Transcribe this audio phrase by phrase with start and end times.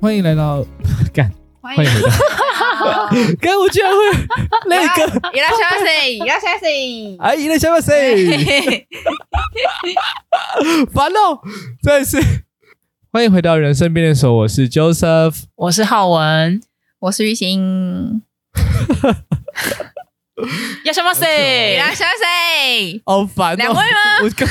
[0.00, 0.64] 欢迎来到
[1.12, 2.08] 干，欢迎回到
[3.38, 3.98] 干，我居然会
[4.66, 6.68] 那个，伊拉小马赛，伊拉小马赛，
[7.20, 8.14] 哎，伊拉小马赛，
[10.92, 11.40] 烦哦，
[11.82, 12.18] 再次
[13.12, 16.62] 欢迎回到人生变电所，我是 Joseph，我是浩文，
[17.00, 18.22] 我是玉兴。
[20.84, 21.76] 要什么谁？
[21.76, 23.02] 要什么谁？
[23.04, 23.56] 好烦哦！
[23.56, 24.22] 两位吗？
[24.22, 24.48] 我刚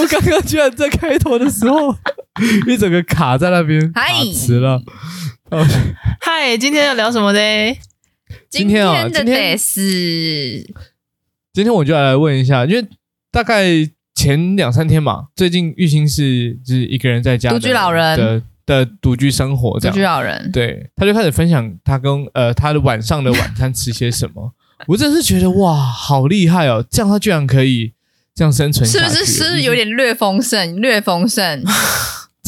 [0.00, 1.92] 我刚刚居然在开头的时候，
[2.68, 4.02] 一整个卡在那边，卡
[4.32, 4.80] 词了。
[6.20, 7.38] 嗨，今天要聊什么呢？
[8.48, 10.64] 今天啊，今天是
[11.52, 12.86] 今天我就来问一下，因为
[13.32, 13.66] 大概
[14.14, 19.92] 前两三天嘛，最近玉兴是就是一个人在家独居老人的的独居生活，这样。
[19.92, 24.54] 独居老人，对，他就开始分享他跟呃他的晚上的晚餐吃些什么。
[24.86, 26.82] 我真的是觉得哇，好厉害哦！
[26.88, 27.92] 这样他居然可以
[28.34, 29.26] 这样生存是不是？
[29.26, 31.62] 是有点略丰盛，略丰盛，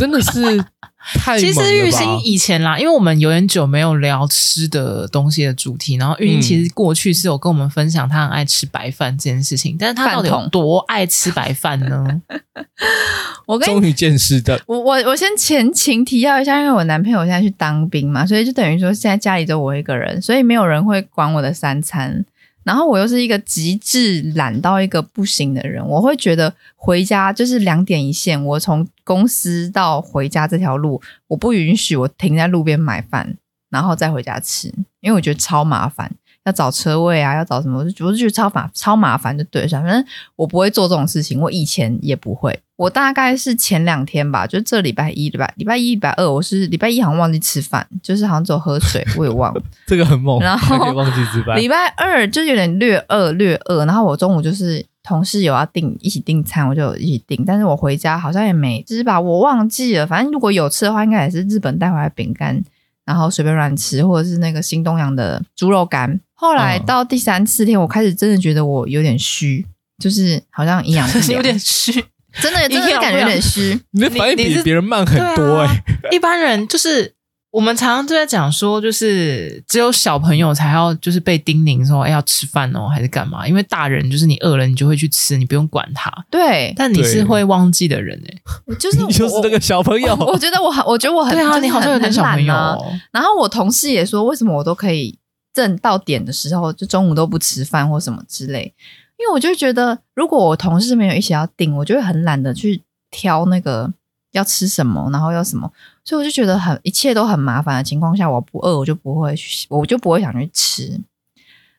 [0.03, 0.64] 真的是
[1.14, 1.39] 太。
[1.39, 12.20] 其实玉兴以前啦，因为我们有点久没有聊吃的东西的主题，然后玉兴其实过去是有跟我们分享他很爱吃白饭这件事情，但是他到底有多爱吃白饭呢？
[13.47, 22.25] 我跟终于见识的，我我我先前情提要一下，因为我男朋友现在去当兵嘛，所以就等于说现在家里就我一个人，所以没有人会管我的三餐。
[22.64, 28.41] 然后我又是一个极致懒到一个不行的人，我会觉得回家就是两点一线。
[28.45, 33.36] 我从公司到回家这条路，我不允许我停在路边买饭，
[33.70, 34.69] 然后再回家吃，
[35.00, 36.11] 因为我觉得超麻烦。
[36.45, 37.78] 要找车位啊，要找什么？
[37.78, 39.69] 我就我就觉得超麻超麻烦，就对了。
[39.69, 42.58] 反正我不会做这种事情，我以前也不会。
[42.75, 45.48] 我大概是前两天吧，就这礼拜一对吧？
[45.55, 49.62] 礼拜一、礼拜二，我是礼拜一好像忘记吃饭，就是好像只有喝水，我也忘了。
[49.86, 51.56] 这个很猛，然后忘记吃饭。
[51.56, 53.86] 礼拜二就有点略饿，略饿。
[53.86, 57.45] 然后我中午就是同事有要订一起订餐，我就一起订。
[57.45, 60.06] 但是我回家好像也没吃吧，我忘记了。
[60.06, 62.63] 反正如果有吃的话，应该也是日本带回来饼干，
[63.05, 66.20] 然后随便乱吃，或者是那个新东阳的猪肉干。
[66.35, 69.67] 后来到第三四天，我开始真的觉得我有点虚，
[69.98, 71.92] 就是好像营养不良， 有点虚，
[72.41, 73.80] 真的真的感觉有点虚。
[73.92, 75.74] 你的反应比别人慢很多哎、欸
[76.08, 76.11] 啊。
[76.11, 77.14] 一般人就是
[77.52, 83.46] 我们常常都在讲说，就是只有小朋友才要就是被叮咛说，哎，要吃饭哦，还是干嘛？
[83.46, 86.11] 因为大人就是你饿了，你就会去吃，你不用管他。
[86.30, 88.35] 对，但你是会忘记的人哎、
[88.73, 90.17] 欸， 就是 你就是那个小朋友。
[90.17, 92.92] 我，我觉得我很，我觉得我很，对啊，很你好像有点小朋友、哦。
[93.12, 95.18] 然后我同事也说，为什么我都可以。
[95.55, 98.74] 正到点的时候，就中午都不吃饭或什么之类，
[99.18, 102.80] 因为我就觉得，如果我同事没有一起要订，我就会很懒得去
[103.11, 103.92] 挑那个
[104.30, 105.70] 要吃什么，然后要什么，
[106.05, 111.01] 所以我就觉得很一切都很麻烦的情况下，我不饿，我就不会去，我就不会想去吃。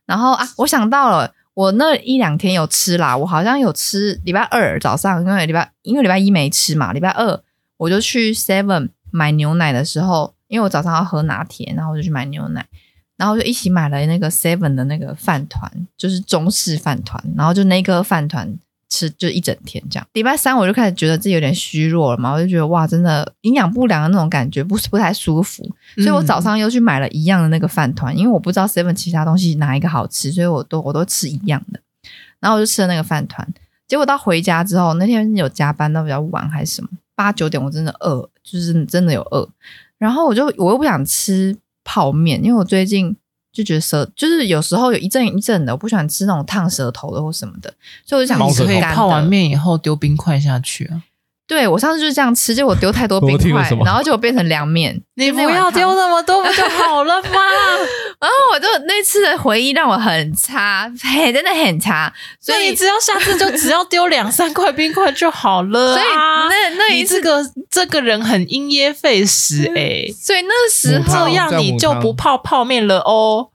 [0.05, 7.41] 然后啊，我想到了，我那一两天有吃啦，我好像有吃礼拜二早上，因为礼拜因为礼拜一没吃嘛，礼拜二
[7.77, 12.65] 我就去 Seven 买牛奶的时候，因为我早上要喝拿铁，然后我就去买牛奶。
[13.15, 17.23] 然后就一起买了那个 Seven 的那个饭团，就是中式饭团。
[17.37, 18.57] 然后就那个饭团
[18.93, 20.07] 吃就一整天这样。
[20.13, 25.63] 礼拜三我就开始觉得自己有点虚弱了嘛，我就觉得哇，真的营养不良的那种感觉，不是不太舒服。
[25.95, 31.79] 所以我早上又去买了一样的那个饭团，因为我不知道 Seven 其他东西哪一个好吃，所以我都我都吃一样的。
[32.39, 33.47] 然后我就吃了那个饭团。
[33.87, 39.49] 结果到回家之后，那天有加班到比较晚还是什么，八九点我真的饿，就是真的有饿。
[39.97, 41.57] 然后我就我又不想吃。
[41.85, 43.13] 泡面，因为我最近
[43.53, 48.95] 就觉得舌，就是有时候有一阵一阵的，我不喜欢吃那种烫舌头的或什么的，所以我就想吃干的。
[48.95, 51.03] 泡完面以后丢冰块下去啊。
[51.45, 54.99] 对，我上次就是这样吃，结果丢太多冰块，然后就变成凉面。
[55.15, 57.29] 你不要丢那么多不就好了吗？
[58.19, 62.11] 然后我就那次的回忆让我很差，嘿，真的很差。
[62.39, 65.93] 所以你只要下次就只要丢两三块冰块就好了。
[65.93, 70.15] 所以那那一次这个这个人很因噎废食哎、欸。
[70.17, 73.49] 所以那时候这样你就不泡泡面了哦。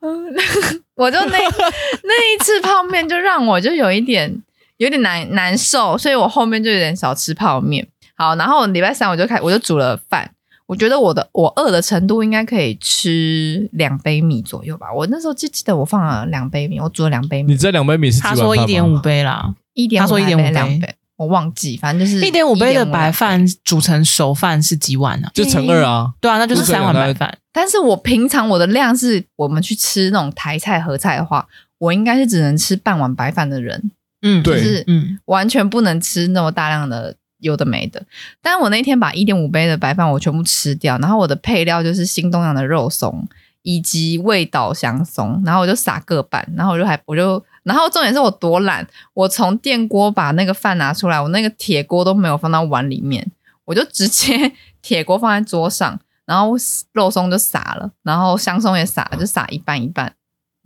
[0.94, 4.43] 我就那那一次泡面就让我就有一点。
[4.78, 7.86] 有点难难受，所以我后面就有点少吃泡面。
[8.16, 10.28] 好，然后礼拜三我就开，我就煮了饭。
[10.66, 14.92] 我觉得我的我饿的程度应该可以吃两杯米左右吧。
[14.92, 17.52] 我那时候就记得我放了两杯米，我煮了两杯米。
[17.52, 18.20] 你这两杯米是？
[18.20, 20.00] 他说一点五杯啦，一点。
[20.00, 25.31] 他说一点五杯，杯，我忘记，反正就是一点五杯的白饭煮成熟饭是几碗呢、啊？
[25.32, 26.12] 就乘二啊。
[26.20, 27.38] 对啊，那就是三碗白饭。
[27.50, 31.48] 但是我平常我的量是，我们去吃那种台菜合菜的话，
[31.78, 33.90] 我应该是只能吃半碗白饭的人。
[34.23, 38.05] 嗯，对，就是嗯，完全不能吃那么大量的有的没的。
[38.43, 43.29] 但是我那天把一点五杯的白饭我全部吃掉，然后我的配料就是新东阳的肉松
[43.62, 53.31] 以及味道香松，然后我就撒各半，然后我就还我就，然后重点是我多懒，我从电锅把那个饭拿出来，我那个铁锅都没有放到碗里面，
[53.67, 56.56] 我就直接铁锅放在桌上，然后
[56.93, 60.12] 肉松就撒了，然后香松也撒了，就撒一半一半。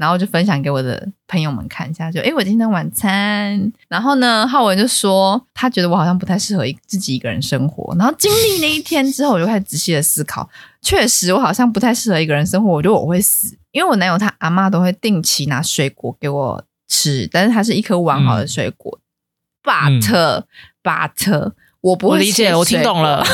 [0.02, 3.72] 然后就分享给我的朋友们看一下，就诶我今天晚餐。
[3.86, 7.94] 然后呢，浩文就说他觉得我好像不太适合一自己一个人生活。
[7.96, 10.50] 然后经历那一天之后，我就开始仔细的思考，
[10.80, 12.68] 确实我好像不太适合一个人生活。
[12.72, 18.98] 我觉得我会死，因为我男友他阿妈都会定期拿水果给我吃，但是它是一颗完好的水果。
[19.64, 20.44] 嗯、but
[20.82, 23.24] but 我不会，我理解，我听懂了。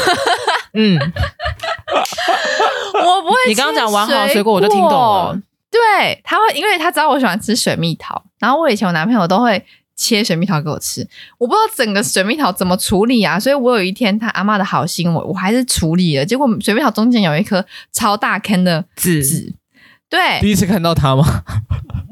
[0.74, 0.98] 嗯，
[2.92, 3.36] 我不会。
[3.48, 5.40] 你刚刚讲完好的水果，我就听懂了。
[5.70, 9.62] 对，他会，因为他知道我喜欢吃水蜜桃，然后我以前我男朋友都会
[9.96, 11.06] 切水蜜桃给我吃，
[11.38, 19.54] 我不知道整个水蜜桃怎么处理啊，所以我有一天他阿嬷的好心，我我还是处理了，结果水蜜桃中间有一颗超大坑的籽，
[20.08, 21.42] 对，第一次看到他吗？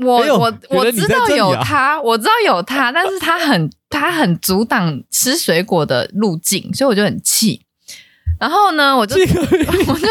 [0.05, 7.63] 我我我知道有他，我知道有他，但是他很他很阻挡吃水果的路径，所以我就很气。
[8.39, 9.17] 然后呢，我就
[9.89, 10.09] 我就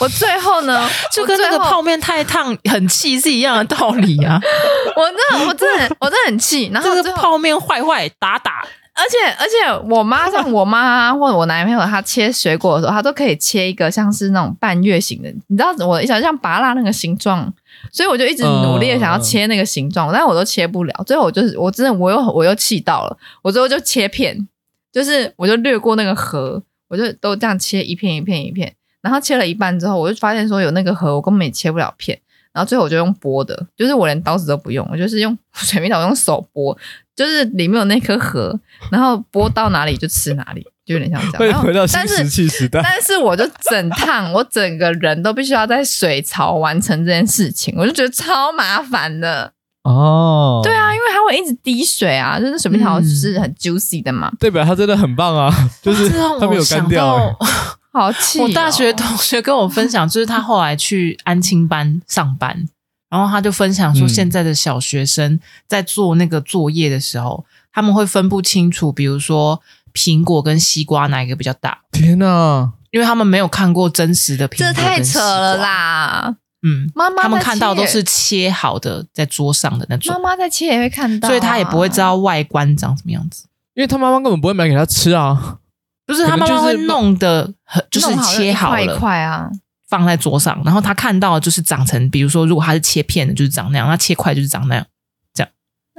[0.00, 4.38] 我最后呢， 就跟那个泡面太烫很气是一样的道理啊！
[4.96, 6.70] 我真的我真的我真的很气。
[6.72, 8.62] 然后这个泡面坏坏打打，
[8.94, 17.50] 而且而且我妈像我妈或者我男朋友，他切水果的时候，他都可以切一个像是那种半月形的，你知道我想像拔蜡那个形状，
[17.90, 21.04] 所以我就一直努力的想要切那个形状，但是我都切不了。
[21.06, 24.46] 最后我就是我真的我又我又气到了，我最后就切片，
[24.92, 26.62] 就是我就略过那个核。
[26.92, 32.20] 我就都这样切一片一片一片，然后切了一半之后，我就发现说有那个核，我根本也切不了片。
[32.52, 36.76] 然后最后我就用剥的，就是我连刀子都不用，我就是用水蜜桃用手剥，
[37.16, 38.60] 就是里面有那颗核，
[38.90, 41.62] 然后剥到哪里就吃哪里，就有点像这样。
[41.62, 42.82] 会回到新石器时代。
[42.82, 49.54] 但是我就整趟，我整个人都必须要在水槽完成这件事情，我就觉得超麻烦的。
[49.84, 55.52] 哦，对啊，因为它会一直滴水啊，就是水蜜桃是很 juicy 的嘛，代表它真的很棒啊，
[55.82, 56.08] 就是
[56.40, 57.36] 它没有干掉，欸。
[57.94, 58.44] 好气，哦！
[58.44, 62.66] 我大学同学跟我分享，就是他后来去安亲班上班，
[63.10, 65.38] 然后他就分享说，现在的小学生
[65.68, 69.60] 在做那个作业的时候，嗯、他们会分不清楚，比如说
[69.92, 71.80] 苹果跟西瓜哪一个比较大。
[71.92, 72.72] 天哪！
[72.92, 76.36] 因为他们没有看过真实的苹果，这太扯了啦。
[76.62, 80.14] 嗯，妈妈他们看到都是切好的在桌上的那种。
[80.14, 83.46] 妈妈在切也会看到，啊，所以他也不会知道外观长什么样子。
[83.74, 85.58] 因为他妈妈根本不会买给他吃啊，
[86.06, 89.50] 不是他妈妈会弄的很，就是切好了一块啊，
[89.88, 94.86] 放在桌上，然后他看到就是长成，比如说如果他是切片的，就是长那样；他切块就是长那样。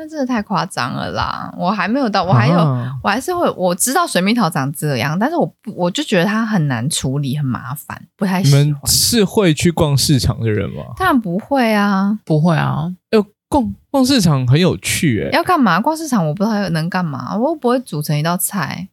[0.03, 1.53] 那真的太夸张了啦！
[1.57, 8.65] 我还没有到，我还有，啊、我还是会我知道水蜜桃长这样，但是我我就觉得它很难处理，很麻烦，不太喜欢。
[8.65, 10.83] 你们是会去逛市场的人吗？
[10.97, 12.94] 当然不会啊，不会啊。
[13.11, 15.31] 呃，逛逛市场很有趣诶、欸。
[15.31, 15.79] 要干嘛？
[15.79, 18.89] 逛市场我不知道能干嘛，我又不会组成一道菜。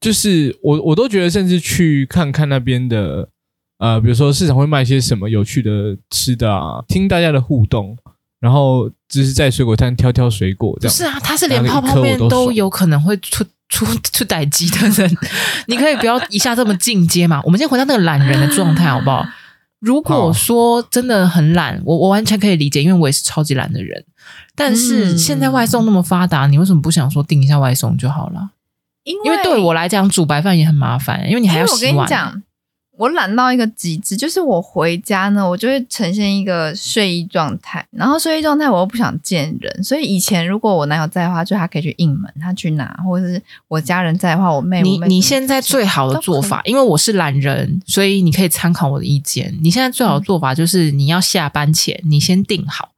[0.00, 3.28] 就是我我都觉得，甚至去看看那边的，
[3.78, 7.96] 呃，比如说市场会卖些什么有趣的吃的啊，听大家的互动。
[8.38, 10.94] 然后只是在水果摊挑挑水果，这样。
[10.96, 15.16] 是啊，他是连泡泡面都有可能会出 出出歹机的人。
[15.66, 17.40] 你可以不要一下这么进阶嘛？
[17.44, 19.26] 我们先回到那个懒人的状态好不好？
[19.80, 24.04] 如果说真的很懒，我我完全可以理解，因为我也是超级懒的人。
[24.54, 28.50] 但是现在外送那么发达，你为什么不想说订一下外送就好了？
[29.04, 31.96] 因为，因为对我来讲煮白饭也很麻烦，因为你还要洗碗。
[31.96, 32.06] 我
[33.10, 44.88] 懒到一个极致，就是我回家呢，我就会呈现一个睡衣状态，然后睡衣状态我又不想见人，所以以前如果我男友在的话，就他可以去应门，他去拿，或者是我家人在的话，我妹妹。
[44.88, 49.54] 你你现在最好的做法，因为我是懒人，所以你可以参考我的意见。
[49.60, 52.92] 你现在最好的做法就是你要下班前你先订好，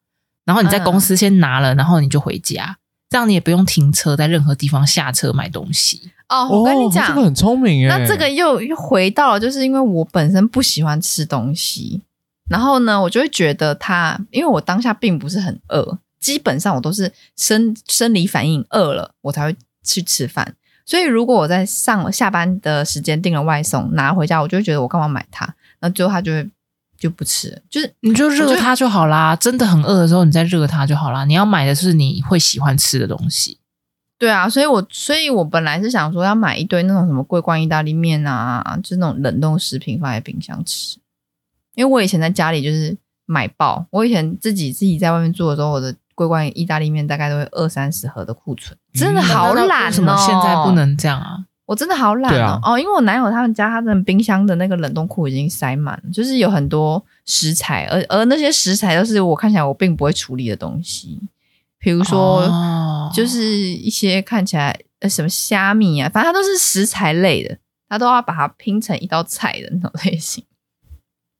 [0.45, 2.77] 然后你在公司先拿了，然后你就回家，
[3.11, 6.13] 这样你也不用停车在任何地方下车买东西。
[6.29, 7.99] 哦，我跟你讲，这个很聪明哎。
[7.99, 12.03] 那这个又又回到了，就是因为我本身不喜欢吃东西，
[12.51, 20.55] 然后呢，我就会觉得它，因为我当下并不是很饿，基本上我都是生生理反应饿了，我才会去吃饭。
[20.85, 25.55] 所以如果我在上下班的时间订了外送拿回家，我就会觉得我干嘛买它？
[25.81, 26.47] 那最后他就会
[26.99, 29.37] 就不吃了，就是你就热它就好啦。
[29.37, 31.25] 真的很饿的时候，你再热它就好啦。
[31.25, 33.59] 你要买的是你会喜欢吃的东西。
[34.19, 40.99] 对啊，所以我所以我本来是想说要买一堆那种什么桂冠意大利面啊，就是那种冷冻食品放在冰箱吃。
[41.77, 49.87] 因为我以前在家里就是买爆，我以前自己自己在外面住的时候，我的桂冠意大利面大概都会二三十盒的库存，真的好懒哦。
[49.87, 51.45] 为什么现在不能这样啊？
[51.69, 52.59] 我真的好懒哦。
[52.63, 61.21] 啊、哦，因为我男友他们家他的冰箱的那个冷冻库已经塞满了，就是有很多食材，而而那些食材都是我看起来我并不会处理的东西。
[61.79, 62.49] 比如说，
[63.15, 70.43] 就是一些看起来呃什么虾米啊，反正它都是食材类的，他都要把它拼成一道菜的那种类型，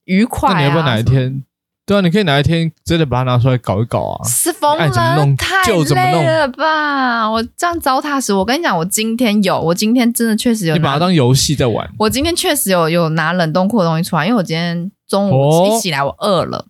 [0.05, 0.53] 愉快、啊。
[0.53, 1.43] 那你要不要哪一天？
[1.89, 4.21] 对啊，你可以哪一天真的把它拿出来搞一搞啊？
[4.23, 7.27] 是疯了，怎么弄太累了吧？
[7.27, 8.45] 我这样糟蹋死我！
[8.45, 10.75] 跟你讲，我今天有，我今天真的确实有。
[10.75, 11.89] 你把它当游戏在玩。
[11.97, 16.65] 我今天确实有有拿冷冻库的东西出来，因为我今天中午一起来，我饿了，哦、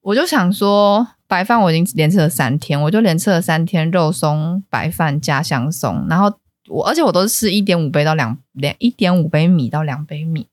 [0.00, 6.32] 我就想说白饭我已经连吃了三天，我就连吃了三天肉松白饭加香松，然后
[6.70, 10.46] 我而且我都是吃一点五杯到两两一点五杯米到两杯米，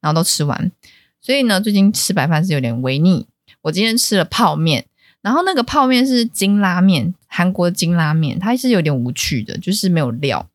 [0.00, 0.72] 然后都吃完，
[1.20, 3.26] 所以呢，最近吃白饭是有点微腻。
[3.62, 4.86] 我今天吃了泡面，
[5.20, 10.48] 然后那个泡面是金拉面，韩国的金拉面，它是有点无趣的，就是没有料，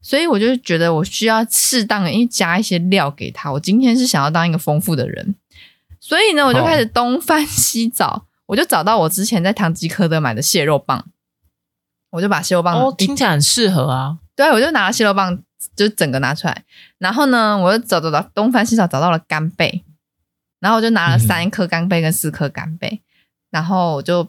[0.00, 3.52] 所以我就觉得我需要适当的加一些料给他。
[3.52, 5.34] 我今天是想要当一个丰富的人，
[6.00, 11.06] 所以呢，我就开始东翻西找，哦、我就找到我之前在唐吉诃德买的蟹肉棒，
[12.10, 15.38] 我就把蟹肉棒哦，听起来很适合啊，对，我就拿了蟹肉棒，
[15.76, 16.64] 就整个拿出来，
[16.98, 19.84] 然后呢，我就找找找东翻西找，找到了干贝。
[20.62, 23.02] 然后我就拿了三颗干贝跟四颗干贝，嗯、
[23.50, 24.26] 然后我就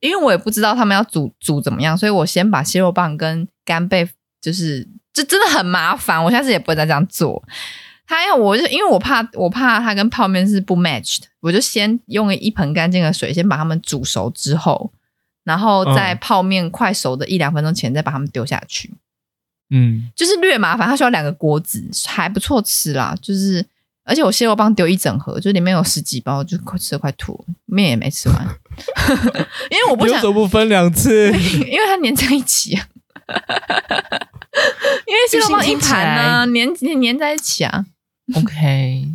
[0.00, 4.08] 因为我也不知道他们要煮煮怎么样，所以我先把蟹肉棒跟干贝，
[4.40, 7.44] 就是这真的很麻烦，我下次也不会再这样做。
[8.06, 14.90] 他要我就因为我怕我怕它跟泡面是不 match 的，我就先用一盆干净的水先把它们煮熟之后，
[15.44, 18.94] 然后在泡面快熟的一两分钟前再把它们丢下去。
[19.68, 23.66] 嗯，就是略麻烦，它需要两个锅子，还不错吃啦，就是。
[24.10, 28.44] 而且我蟹肉棒丢一整盒，就里面有十几包，就快吃的快吐，面也没吃完，
[29.70, 32.88] 因为我不想不分两次， 因为它粘在一起啊，
[35.06, 37.86] 因为蟹肉棒一盘呢，粘粘粘在一起啊。
[38.34, 39.06] OK，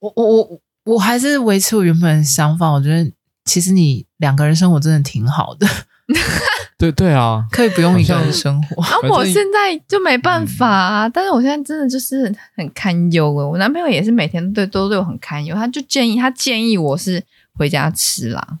[0.00, 3.12] 我我我我还是维持我原本的想法，我觉得
[3.44, 5.68] 其实你两个人生活真的挺好的。
[6.78, 8.82] 对对啊，可以不用一个人生活。
[8.82, 11.06] 啊，我现在就没办法啊！
[11.08, 13.48] 嗯、但是我现在真的就是很堪忧了。
[13.48, 17.22] 我男朋友也是每天对都对我很堪忧，他就建议他建议我是
[17.54, 18.58] 回家吃啦。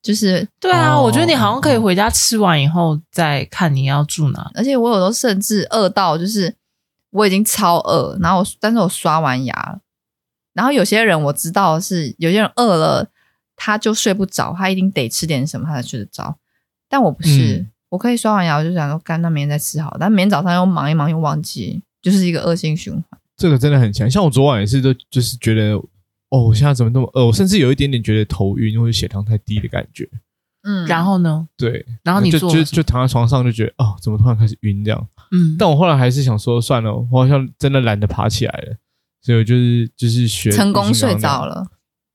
[0.00, 4.50] 就是对啊，哦、我觉得你好像可以回家吃完以后再看你要住哪。
[4.54, 6.54] 而且我有时候甚至饿到就是
[7.10, 9.80] 我已经超饿，然后我但是我刷完牙了，
[10.54, 13.08] 然后有些人我知道是有些人饿了
[13.56, 16.38] 他就睡不着，他一定得吃点什么他才睡得着。
[16.88, 19.96] 但我不是，嗯、我可以刷完牙，我就想说干，那明天再吃好。
[20.00, 23.04] 但明天早上又忙一忙又忘记，就是一个恶性循环。
[23.36, 25.74] 这个真的很强，像我昨晚也是，都就是觉得，
[26.30, 27.26] 哦，我现在怎么那么饿？
[27.26, 30.08] 我甚至有一点点觉得头晕或者血糖太低的感觉。
[30.64, 31.46] 嗯，然后呢？
[31.56, 35.08] 对，然后你就就就躺在床上就觉得，哦，怎么突然开始晕这样？
[35.30, 38.76] 嗯，但我后来还是想说，算了，我好像真的懒得爬起来了，
[39.22, 41.64] 所以我就是就是学成功睡着了。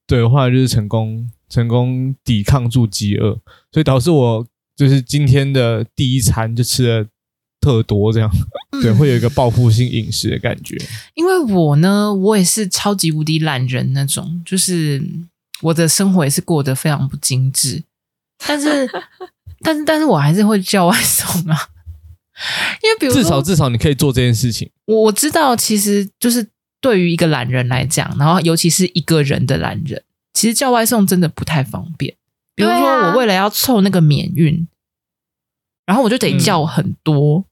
[0.06, 3.40] 对，我后来就是成功成功抵抗住饥饿，
[3.72, 4.46] 所以导致我。
[4.76, 7.08] 就是今天的第一餐就吃了
[7.62, 8.30] 特多，这样、
[8.72, 10.78] 嗯、 对，会有一个报复性饮食的感觉。
[11.14, 15.02] 因为我呢，我也是超级无敌懒人那种，就是
[15.62, 17.84] 我的生活也是过得非常不精致，
[18.46, 18.90] 但是，
[19.64, 21.58] 但是，但是我还是会叫外送啊。
[22.82, 24.70] 因为比如至少至少你可以做这件事情。
[24.88, 26.46] 我知道，其实就是
[26.82, 30.04] 对于一个懒人来讲，然后尤其是一个人的懒人，
[30.34, 32.16] 其实叫外送真的不太方便。
[32.56, 34.68] 比如说，我为了要凑那个免运，
[35.86, 37.40] 啊、然后我就得叫很多。
[37.40, 37.46] 嗯、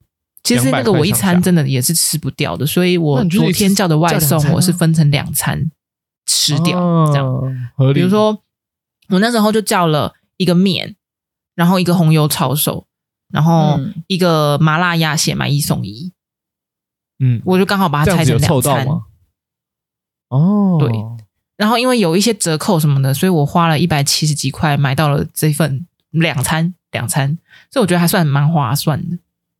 [0.43, 5.71] 其实那个我一餐真的也是吃不掉的，所以我昨天叫的外送我是分成两餐
[6.25, 7.71] 吃掉，这样。
[7.93, 8.41] 比如说，
[9.09, 10.95] 我那时候就叫了一个面，
[11.55, 12.85] 然后一个红油抄手，
[13.31, 16.13] 然后一个麻辣鸭血买一送一。
[17.19, 18.87] 嗯，我就刚好把它拆成两餐。
[20.29, 20.89] 哦，对。
[21.61, 27.37] 然后因为有一些折扣什么的，所以我花了一百七十几块买到了这份两餐两餐，
[27.69, 29.15] 所以我觉得还算蛮划算的。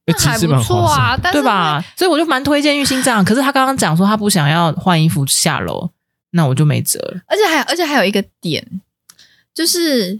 [0.08, 1.80] 那还不错啊，对吧？
[1.96, 3.24] 所以我就蛮推荐郁欣这样。
[3.24, 5.92] 可是他刚刚讲说他不想要换衣服下楼，
[6.32, 7.22] 那我就没辙了。
[7.28, 8.66] 而且还而且还有一个点，
[9.54, 10.20] 就是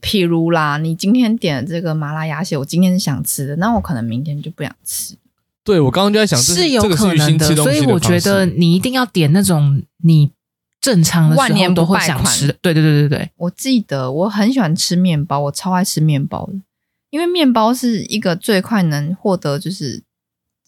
[0.00, 5.14] 譬如啦，你今天点了这个麻辣鸭血，我今天是想吃的，那我可能明天就不想吃。
[5.62, 10.30] 对，我刚刚就在想，是有可能的，所以我觉得你一定要点那种你。
[10.82, 13.30] 正常的时候都会想吃，对对对对对。
[13.36, 16.54] 我记得我很喜欢吃面包，我超爱吃面包的，
[17.10, 20.02] 因为面包是一个最快能获得就是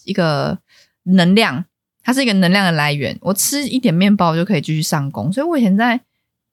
[0.04, 0.56] 一个
[1.02, 1.64] 能量，
[2.00, 3.18] 它是一个能量的来源。
[3.22, 6.00] 我吃一点面包就可以继续上工，所以我以前在，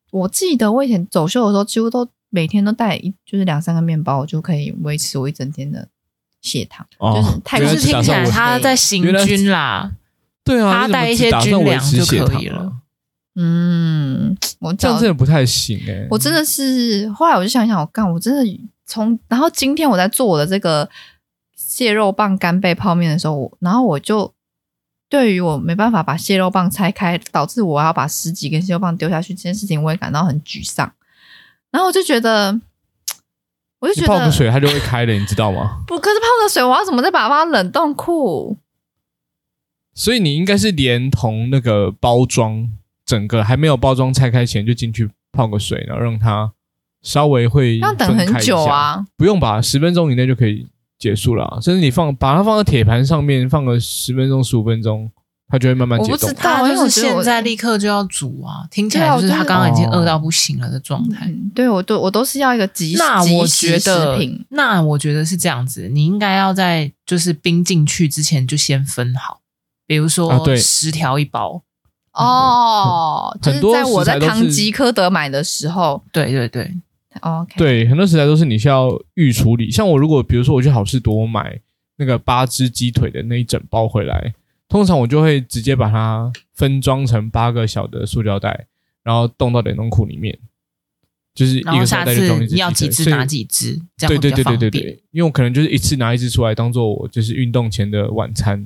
[0.10, 5.88] 我记得我以前走秀的时候，几乎都每天都带一就是两三个面包，我就可以维持我一整天的
[6.41, 6.88] 血糖。
[6.98, 9.91] 哦、就是太就是听起来他在行军啦，
[10.44, 12.77] 对啊，他带一些军粮就可以了。
[13.36, 16.08] 嗯， 我这样真的不太行哎、欸。
[16.12, 20.90] 我真的是后来我就想想，我干，我真的从然后今天我在做我的这个
[21.56, 24.34] 蟹肉棒干贝泡面的时候，然后我就
[25.08, 30.94] 对于我没办法把蟹肉棒拆开，导致我要把十几根蟹肉棒丢下去这件事情，我也感到很沮丧。
[31.72, 32.60] 然后我就觉得，
[33.80, 35.84] 我就觉得泡个水它就会开了，你知道吗？
[35.88, 38.58] 不，可是泡个水，我要怎么再把它放冷冻库？
[39.94, 42.70] 所以你应该是连同那个包装，
[43.12, 46.51] 整个还没有包装拆开前就进去泡个水，然后让它
[47.01, 50.68] 稍微会要等很久啊，不用吧，十分钟以内就可以。
[51.01, 55.10] 结束了，甚至你放把它放在铁盘上面，放个十分钟、十五分钟，
[55.48, 56.13] 它就会慢慢解冻。
[56.13, 58.68] 我不知道，就是现在立刻就要煮啊！
[58.70, 61.25] 听起来就是他刚刚已经饿到不行了的状态。
[61.25, 64.46] 嗯、对我都我都是要一个即时那我觉得，食品。
[64.50, 69.39] 那我觉得是这样子，你应该要在就是冰进去之前就先分好，
[69.88, 71.63] 比如说十条一包。
[72.13, 76.72] 哦，就是在我在唐吉诃德买的时候，对对对。
[77.20, 79.70] OK，对，很多食材都是你需要预处理。
[79.70, 81.60] 像我如果比如说我去好事多买
[81.98, 84.34] 那个八只鸡腿的那一整包回来，
[84.70, 88.68] 通常我就会直接把它分装成八个小的塑料袋，
[89.03, 90.39] 然后冻到冷冻库里面，
[91.36, 92.58] 就是一个袋就装一只鸡腿。
[92.58, 94.60] 要几只拿几只，这样会比较方便。
[94.60, 98.65] 对对对对对对，因为我可能就是一次拿一只出来当做我就是运动前的晚餐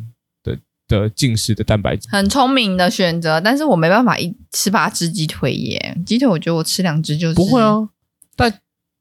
[0.87, 2.07] 的的进食的蛋白质。
[2.11, 7.89] 很聪明的选择，但是我没办法一吃八只鸡腿耶，鸡腿我觉得我吃两只就是不会啊。
[8.35, 8.51] 但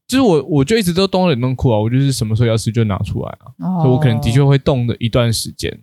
[0.06, 5.76] 就是我，我就一直都冻冷冻库啊，我就是什么时候要吃就拿出来啊，哦、所以我可能的确会冻的一段时间。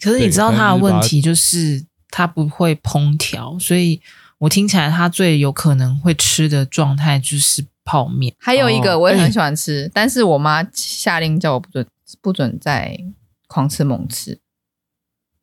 [0.00, 4.00] 可是你知道它的问题就是它不会烹调，所以
[4.38, 8.32] 我听起来它最有可能会吃的状态就是泡面。
[8.38, 11.86] 还有一个我也很喜欢吃，哦、但是我妈下令叫我不准
[12.22, 12.96] 不准再
[13.48, 14.38] 狂吃猛吃。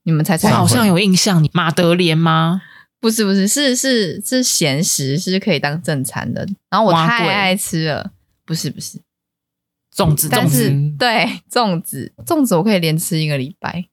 [0.06, 0.50] 你们猜猜？
[0.52, 2.62] 我好像有印象，你马德莲吗？
[3.00, 6.48] 不是不是是是是咸食，是可以当正餐的。
[6.70, 8.12] 然后我太爱吃了，
[8.46, 9.00] 不是不是。
[9.96, 10.70] 粽子，但是
[11.00, 12.12] 对粽子。
[12.26, 13.86] 粽子我可以连吃一个礼拜，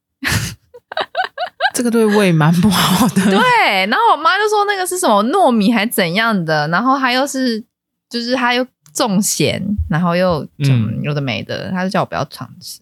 [1.75, 3.25] 这个对胃蛮不好的。
[3.31, 3.41] 对，
[3.87, 7.63] 然后我妈就说那个是什么糯米还怎样的，然后她又是
[8.11, 11.01] 就是它又重咸，然后又嗯。
[11.03, 12.81] 有的没的，她就叫我不要常吃，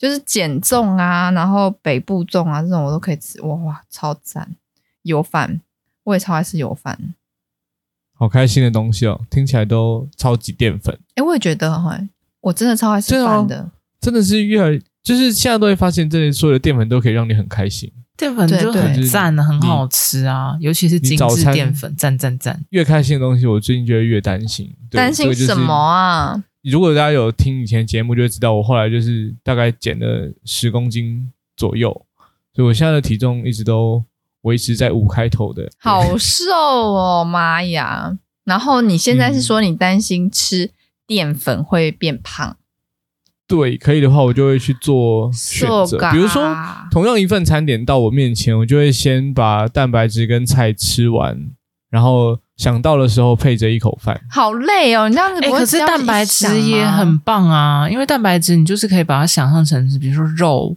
[0.00, 4.56] 就是减重啊，然后北部粽啊这种我都可以吃，哇哇超赞。
[5.02, 5.62] 油饭，
[6.04, 7.14] 我也超爱吃油饭，
[8.14, 9.18] 好开心的东西哦！
[9.30, 10.94] 听起来都超级淀粉。
[11.14, 11.98] 哎、欸，我也觉得哈，
[12.42, 20.54] 我真的超爱吃饭的，哦，真的是越来就是现在都会发现，这里所有的淀粉都可以让你很开心，淀粉就很赞的，很好吃啊！
[20.60, 22.62] 尤其是精致淀粉，赞赞赞！
[22.68, 24.70] 越开心的东西，我最近就会越担心。
[24.90, 26.44] 担心什么啊？
[26.62, 31.90] 如果大家有听以前节目，就会知道我后来就是大概减了十公斤左右，
[32.54, 34.04] 所以我现在的体重一直都。
[34.44, 38.16] 维持在五开头的，好瘦哦，妈呀！
[38.42, 40.70] 然后你现在是说你担心吃
[41.06, 42.52] 淀粉会变胖？
[42.52, 42.56] 嗯、
[43.46, 45.98] 对，可以的话，我就会去做选择。
[46.10, 46.56] 比如说，
[46.90, 51.50] 同样一份餐点到我面前，我就会先把蛋白质跟菜吃完，
[51.90, 54.20] 然后想到的时候配着一口饭。
[54.28, 55.60] 好累哦，你这样子不会、欸。
[55.60, 60.76] 可是蛋白质也很棒啊，因为蛋白质你就是可以把它想象成是，比如说肉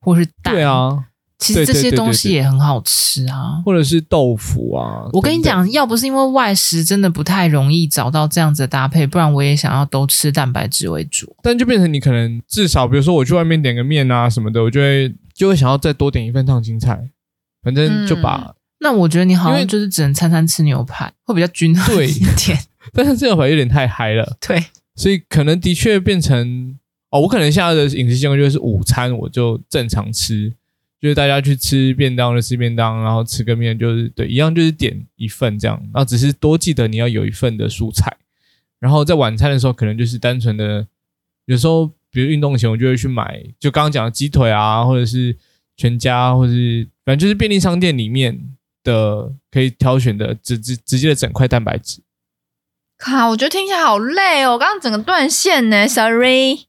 [0.00, 0.54] 或是蛋。
[0.54, 1.06] 对啊。
[1.36, 5.10] 其实这些东西也很好吃啊，或者是豆腐啊。
[5.12, 11.36] 我跟你讲，要不是因为外食真的不太容易找到这样子的搭配，不然我也想要都吃蛋白质为主。
[11.42, 17.10] 但就变成你可能至少，比如说我去外面点个面啊什么的，我就会就会想要再多点一份烫青菜，
[17.62, 18.36] 反正就把。
[18.36, 22.56] 嗯、那我觉得你好像就是只能餐餐吃牛排，会比较均衡一点。
[22.94, 24.62] 但是这牛排有点太嗨了，对，
[24.94, 26.76] 所以可能的确变成
[27.10, 30.52] 哦，我可能现在的饮食习惯就是午餐我就正常吃。
[31.00, 38.16] 就是大家去吃便当就吃便当，然后吃个面就是对一样，就是点一份这样，然后只是多记得你要有一份的蔬菜，
[38.80, 40.86] 然后在晚餐的时候可能就是单纯的，
[41.44, 45.36] 有时候比如运动前我就会去买，就刚刚讲的鸡腿啊，或者是
[45.76, 48.40] 全家，或者是反正就是便利商店里面
[48.84, 52.00] 的可以挑选的直直直接的整块蛋白质。
[52.96, 56.60] 靠，我觉得听起来好累哦，我刚刚整个断线呢，sorry，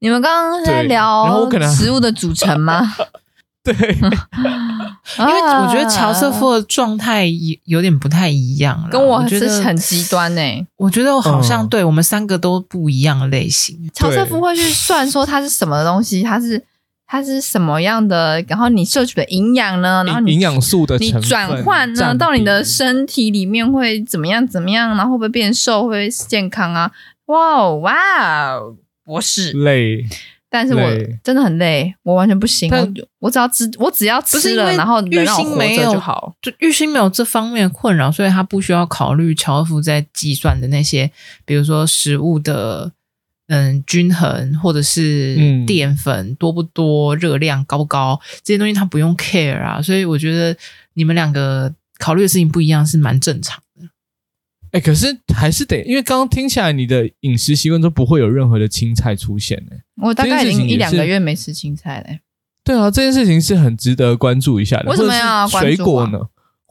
[0.00, 2.94] 你们刚刚在聊食物的组成吗？
[3.64, 10.42] 对， 因为我觉得乔瑟夫的状态有有点不太一样，跟我是很极端呢。
[10.76, 13.88] 我觉得我好像对我们三个都不一样的类型。
[13.94, 16.60] 乔瑟夫会去算说它是什么东西，它是
[17.12, 20.02] 它是什么样的，然后你摄取的营养呢？
[20.06, 24.48] 然后你营养素的你转换呢到你的身体里面会怎么样？
[24.48, 24.96] 怎么样？
[24.96, 25.82] 然后会不会变瘦？
[25.82, 26.90] 会不会健康啊？
[27.26, 30.06] 哇哦哇哦，博士累。
[30.48, 30.80] 但是我
[31.22, 32.72] 真的很累，我完全不行。
[32.72, 32.88] 我
[33.20, 36.34] 我只要吃，我只要吃了，然后玉兴没有就好。
[36.40, 41.10] 就玉兴没有这方面困扰，所以他不需要考虑乔夫在计算的那些，
[41.44, 42.92] 比如说食物的
[43.48, 49.82] 嗯均衡，或者是淀粉、嗯、多不多、热量高不高这些东西，他不用 care 啊。
[49.82, 50.56] 所以我觉得
[50.94, 53.86] 你们两个考虑的事情不一样，是蛮正常的。
[54.72, 59.76] 哎、欸，可是还是得，因为刚刚听起来你的饮食习惯都不会有任何的青菜出现呢。
[60.02, 62.20] 我大概已经一两个月没吃青菜嘞。
[62.64, 64.88] 对啊，这件事情是很值得关注一下的。
[64.88, 66.20] 为什么要关注、啊、水果呢？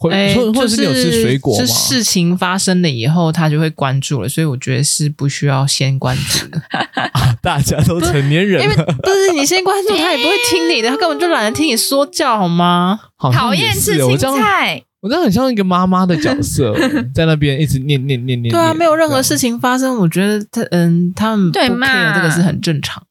[0.09, 1.65] 哎，就是有吃水果吗？
[1.65, 6.61] 是事情发生了以后，他就会关注了，所以我觉得是不需要先关注的。
[7.11, 12.99] 啊、大家都成年人了，因为不是你先关注，他也不会听你的，他根本就懒得听你说教，好吗？
[13.19, 14.83] 讨厌吃青菜。
[15.01, 16.75] 我真的很像一个妈妈的角色，
[17.11, 18.53] 在那边一直念念念念。
[18.53, 23.01] 对啊，没有任何事情发生，我觉得他嗯，他们不 care 这个是很正常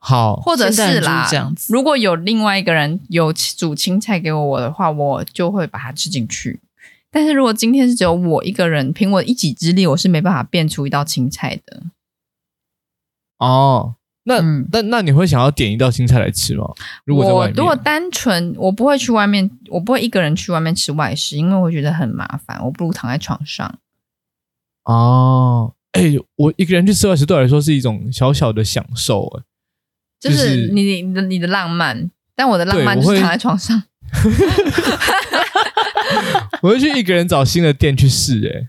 [0.00, 1.72] 好，或者是啦，这样子。
[1.72, 6.58] 如果有另外一个人有煮青菜给我我的话，我就会把它吃进去。
[7.10, 11.82] 但是如果今天是只有我一个人，凭我一己之力，我是没办法变出一道青菜的。
[13.38, 13.94] 哦。
[14.24, 16.66] 那、嗯、那那你会想要点一道青菜来吃吗？
[17.06, 23.78] 如果在外面，如果单纯我不会去外面，我不会一个人去外面吃外食，因为我觉得很麻烦，我不如躺在床上。
[24.84, 29.42] 哦，哎、欸，我一个人去吃外食对我来说是一种小小的享受，哎，
[30.20, 33.82] 就是你你的你的浪漫，但我的浪漫就是躺在床上。
[36.62, 38.68] 我会去一个人找新的店去试，哎。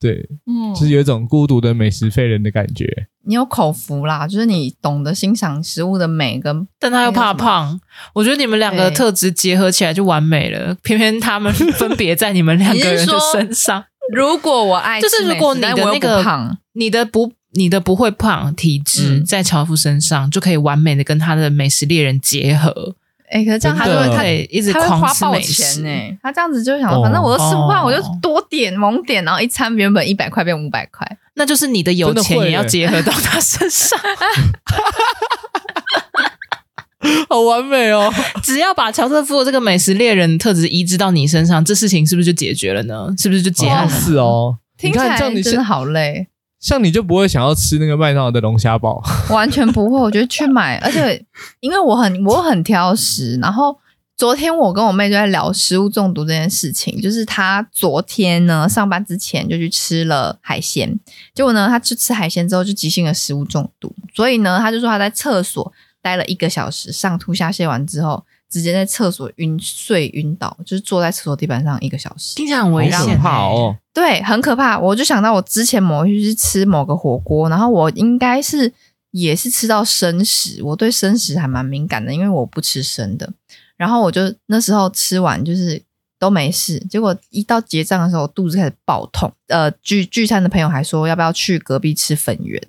[0.00, 3.06] 对，嗯，就是有一种孤独的美食废人的感觉。
[3.24, 7.80] 你有口福啦，就是你懂得欣赏食物的美跟，但他又怕胖。
[8.12, 13.84] 我觉得你们两个特质结合起来就完美了，偏偏他们分别在你们两个人的身上。
[14.12, 22.94] 如果我爱，就是如果你的那个，你的不，你的不会胖体质、嗯、在樵夫身上，就可以完美的跟他的美食猎人结合。
[23.30, 26.18] 哎、欸，可是这样他就会他一直狂吃美食呢、欸。
[26.22, 33.98] 他这样子就想说，反正我都吃不惯，我就多点猛点，然后一餐原本一百块变五百块，那就是你的有钱也要结合到他身上。
[37.28, 38.12] 好完美哦！
[38.44, 43.08] 只要把乔瑟夫的这个美食猎人特质移植到你身上，这事情是不是就解决了呢？
[43.18, 43.90] 是不是就结案了？
[43.90, 46.28] 是哦，听起来真的好累。
[46.62, 49.98] 像你就不会想要吃那个麦当劳的龙虾堡，完全不会。
[50.00, 51.22] 我觉得去买， 而且
[51.58, 53.36] 因为我很我很挑食。
[53.42, 53.76] 然后
[54.16, 60.98] 昨天我跟我妹就在聊食物中毒这件事情，就是她昨天呢上班之前就去吃了海鲜，
[61.34, 68.24] 结果呢她去吃海鲜之后就急性的食物中毒，所以呢她就说她在厕所待了一个小时，上吐下泻完之后。
[68.52, 73.74] 直接在厕所晕睡晕倒，就是坐在厕所地板上一个小时，听起来很危险，怕哦。
[73.94, 74.78] 对，很可怕。
[74.78, 78.70] 我就想到我之前某一次去吃某个火锅，然后我应该是
[79.12, 83.32] 也是吃到生食，我对生食还蛮敏感的，因为我不吃生的。
[83.78, 85.82] 然后我就那时候吃完就是
[86.18, 89.32] 都没事，结果一到结账的时候，我肚子开始爆痛。
[89.48, 92.62] 呃，聚聚餐的朋友还说要不要去隔壁吃粉圆，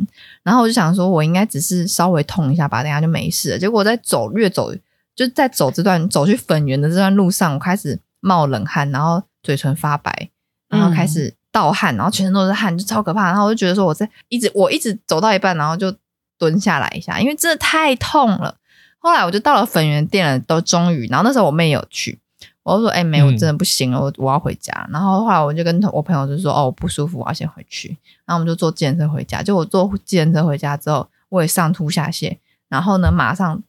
[0.44, 3.60] 然后我就想说我应该只是稍微痛一下吧，等下就没事了。
[3.60, 4.74] 结果我在走，越走。
[5.16, 10.30] 就在走这段走去粉圆的这段路上，我开始冒冷汗，然后嘴唇发白，
[10.70, 13.26] 然后开始盗汗，然后全身都是汗，就超可怕。
[13.28, 15.96] 然后我就觉得说，我在一直我一直走到一半，然后就
[16.40, 18.58] 蹲下来一下，因为真的太痛了。
[18.98, 22.20] 后来我就到了粉圆店了，都终于，然后那时候我妹有去，
[22.64, 27.90] 我就说：“哎、欸，妹，我真的不行了，我我要回家。”然后后来我就跟我朋友就说：“哦，我不舒服，我要先回去。”
[28.26, 29.44] 然后我们就坐计程车回家。
[29.44, 33.62] 就我坐计程车回家之后，我也上吐下泻，然后呢，马上。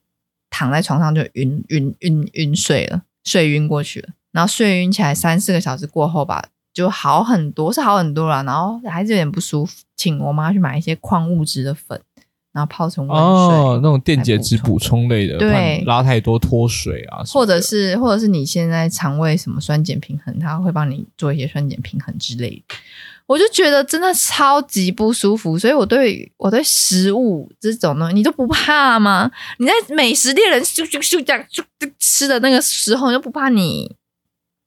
[0.55, 12.01] 躺在床上就晕晕晕晕睡了，睡晕过去了，然后睡晕起来三四个小时过后吧，就好很多，是好很多了，然后还是有点不舒服，请我妈去买一些矿物质的粉，
[12.53, 22.77] 然后泡成温水，哦，那种电解质补充类的，对，拉太多脱水啊，或者是或者是你现在肠胃什么酸碱平衡，它会帮你做一些酸碱平衡之类的。
[23.27, 29.31] 我就觉得真的超级不舒服，所以我对我对食物这种东西，你都不怕吗？
[29.59, 31.65] 你在美食猎人咻咻咻这样就
[31.99, 33.97] 吃的那个时候，你就不怕你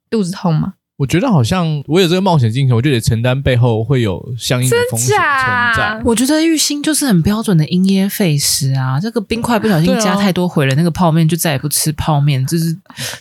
[0.09, 0.73] 肚子痛吗？
[0.97, 5.19] 我觉得好像我有这个冒险精神，我就得承担背后会有相应的风险存
[5.77, 6.01] 在。
[6.03, 12.75] 我觉得玉鑫就是很标准的因噎废食啊，这个冰块不小心加太多，毁了那个泡面，就再也不吃泡面，就是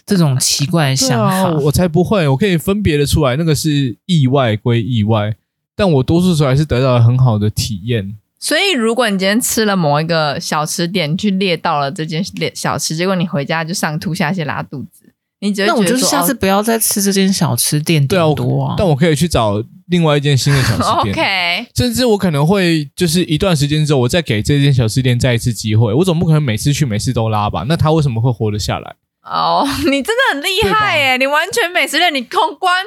[0.06, 1.50] 这种奇怪的想法。
[1.60, 5.36] 我才不会，我可以分别的出来，那个是意外归意外，
[5.74, 8.16] 但我多数时候还是得到了很好的体验。
[8.38, 15.05] 所以，如果你今天吃了某一个小吃店，你去猎到了这间猎小吃，结果你回家就上吐下泻、拉肚子。
[15.40, 18.75] 你觉得，那我就是下次不要再吃这间小吃店点多啊，啊！
[18.79, 21.14] 但我可以去找另外一间新的小吃店。
[21.14, 25.92] OK，甚至我可能会就是一段时间之后，我再给这间小吃店再一次机会。
[25.92, 27.64] 我总不可能每次去每次都拉吧？
[27.68, 28.94] 那他为什么会活得下来？
[29.22, 31.16] 哦， 你真的很厉害耶！
[31.16, 32.85] 你完全美食店，你通关，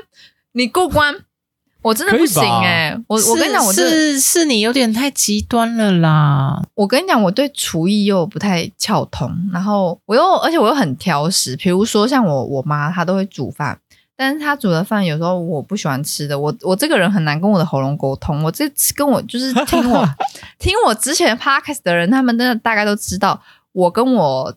[0.53, 1.15] 你过关。
[1.81, 3.03] 我真的不行哎、欸！
[3.07, 6.61] 我我跟你讲，我是是你有点太极端了啦。
[6.75, 11.55] 我跟你讲，我对厨艺又不太窍通，然后我又而且我又很挑食。
[11.55, 13.79] 比如说像我我妈，她都会煮饭，
[14.17, 16.37] 但是她煮的饭有时候我不喜欢吃的。
[16.37, 18.43] 我我这个人很难跟我的喉咙沟通。
[18.43, 20.05] 我这跟我就是听我
[20.59, 24.53] 听我之前 podcast 的人，他们真的大概都知道，我跟我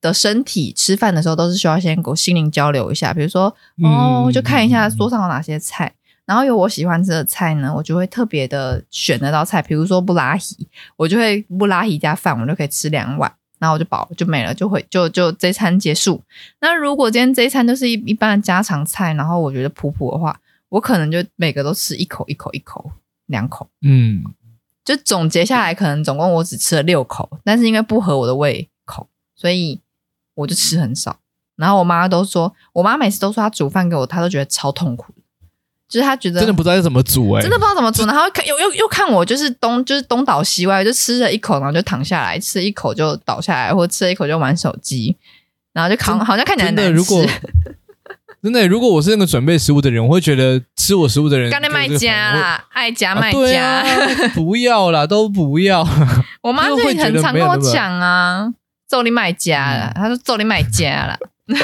[0.00, 3.12] 的身体吃饭的时候都是需要先跟我心灵交流一下。
[3.12, 3.54] 比如说
[3.84, 5.92] 哦，就看一下桌上有哪些菜。
[6.24, 16.22] 然后有我喜欢吃的菜呢，我就会特别的选那道菜，比如说布拉提，我就会布拉提加饭，我就可以吃两碗，然后我就饱就没了，就会就就这餐结束。
[16.60, 22.92] 那如果今天这一餐就是一一般的家常菜，然后我觉得普普的话，我可能就每个都吃一口一口一口
[23.26, 24.22] 两口，嗯，
[24.84, 29.80] 就总结下来，可能总共我只吃了六口，但是因为不合我的胃口，所以
[30.34, 31.18] 我就吃很少。
[31.56, 35.12] 然后我妈都说，我妈每次都说她煮饭给我，她都觉得超痛苦。
[35.92, 45.14] 就是他觉得真的不知道要怎么煮哎、欸，真的不知道怎么煮，然后看又又又看我就是东就是东倒西歪，就吃了一口，然后就躺下来，吃一口就倒下来，或吃了一口就玩手机，
[45.74, 46.86] 然后就扛，好像看起来很难吃。
[46.86, 47.26] 真的，如果
[48.42, 53.84] 真的，如果我是那个准备食物的人，我会觉得吃我食物的人，干那卖家啦，爱家卖家、啊，
[54.34, 55.86] 不要啦，都不要。
[56.40, 58.50] 我妈就很常跟我讲啊，
[58.88, 61.18] 揍你卖家了，她说揍你卖家了。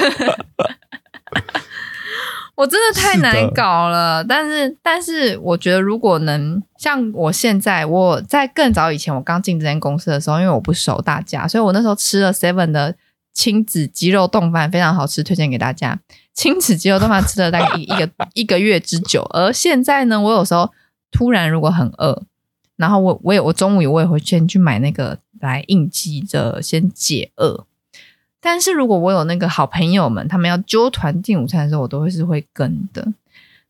[2.59, 12.97] 我真的太难搞了，但是但是我觉得如果能像我现在，我在更早以前我刚进这间公司的时候，因为我不熟大家，所以我那时候吃了 Seven 的
[13.33, 16.01] 亲子鸡肉冻饭，非常好吃，推荐给大家。
[16.35, 20.73] 亲子鸡肉冻饭吃了大概一一个一个月之久，而现在呢，我有时候
[21.13, 22.25] 突然如果很饿，
[22.75, 27.68] 然后我我也我中午我也会先去买那个来应急着先解饿。
[28.41, 33.03] 但是如果我有那个好朋友们，他们要揪团订午餐的时候，我都会是会跟的，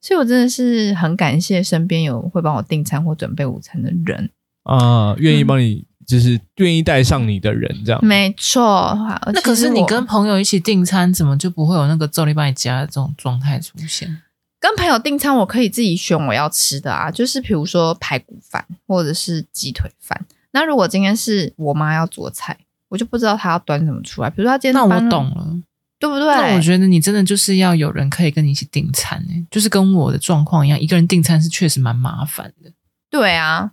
[0.01, 4.29] 所以我真的是很感谢身边有会帮我订餐或准备午餐的人
[4.65, 8.95] 啊，愿意帮你，就是愿意带上你的人，这样、嗯、没错。
[9.33, 14.21] 那可是你跟朋友一起订餐，怎么就不会有那个咒里帮你加的这种状态出现？
[14.61, 20.27] 跟朋友订餐，我可以自己选我要吃的啊，就是比如说排骨饭或者是鸡腿饭。
[20.51, 22.59] 那如果今天是我妈要做菜。
[22.89, 25.47] 我就不知道他要端什么出来，比如说他今天那我懂了，
[25.99, 26.27] 对不对？
[26.27, 32.73] 那我觉得你真的就是要有人可以跟你一起订餐诶，就是跟我的状况一样，一个人订餐是确实蛮麻烦的。
[33.11, 33.71] 对啊，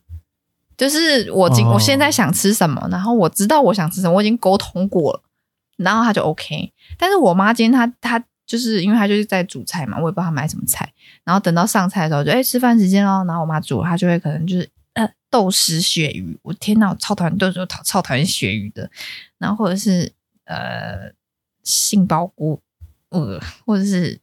[0.78, 5.21] 就是我今、哦、我现在想吃什么，然后我知道我想吃什么，我已经沟通过了，
[5.78, 6.73] 然后他就 OK。
[6.97, 10.91] 但是我妈今天她她就是因为她就是在煮菜嘛，我也不知道她买什么菜，
[11.23, 14.69] 然后等到上菜的时候就哎吃饭时间喽，然后我妈煮，她就会可能就是。
[15.36, 18.89] 呃，豆豉鳕鱼，我天哪，我超讨厌豆豉，超超讨厌鳕鱼的。
[19.38, 20.12] 然后或者是
[20.45, 21.12] 呃
[21.63, 22.60] 杏鲍菇，
[23.10, 24.19] 呃，或者是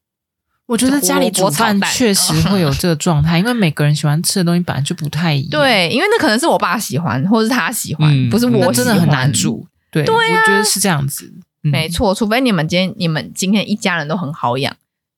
[0.67, 5.51] 我觉得家里煮饭确实会有 这个状态，因为每个人喜欢吃的东西本来就不太一样。
[5.51, 8.73] 对，因为那可能是我爸喜欢，或者是他喜欢，嗯、不是我。
[8.73, 9.67] 真的很难煮。
[9.91, 11.33] 对，对啊、我觉得是这样子。
[11.65, 14.75] 嗯、没错，除非你们今天你们今天一家人都很好养，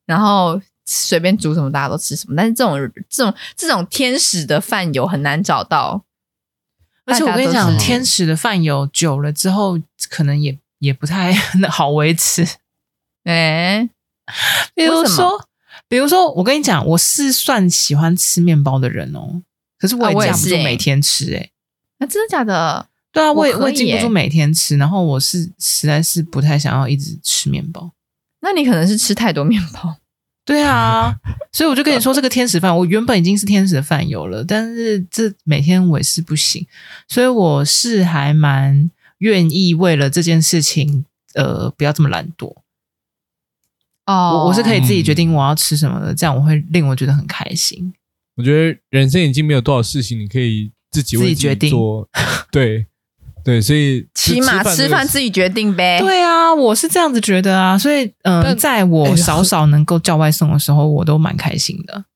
[0.07, 0.61] 然后。
[0.87, 6.05] 随便煮什么大家都吃什么，但是这种这种这种天使的饭友很难找到。
[7.07, 11.33] 而且我跟你讲，天使的饭友久了之后，可能也也不太
[11.69, 12.47] 好维持。
[13.25, 13.89] 哎，
[14.75, 15.49] 比如说，
[15.87, 19.43] 比如说，我跟你讲，我是算喜欢吃面包的人哦，
[19.79, 21.37] 可是我也禁不住每天吃、欸。
[21.37, 21.49] 哎、啊，
[21.99, 22.89] 那真的假的？
[23.13, 27.93] 对啊，我也我也禁不住每天吃，然后我是实在是不太想要一直吃面包。
[28.41, 29.97] 那你可能是吃太多面包。
[30.45, 31.15] 对啊，
[31.53, 36.67] 所以我就跟你说，这个天使饭，我原本已经是天使的饭友了，但是这每天我也是不行，
[37.09, 42.55] 所以我是还蛮愿意为了这件事情，呃，不要这么懒惰。
[44.05, 47.95] 哦，我我是可以自己决定我要吃什么的，这样我会令我觉得很开心。
[48.37, 52.07] 我觉得人生已经没有多少事情你可以自己为自己决定做，
[52.51, 52.87] 对。
[53.45, 56.01] 对，所以起码吃饭自己决定呗。
[56.01, 62.07] 对啊，我是这样子觉得啊，所以嗯、呃，在我少少能够叫外送的时候，我都蛮开心的。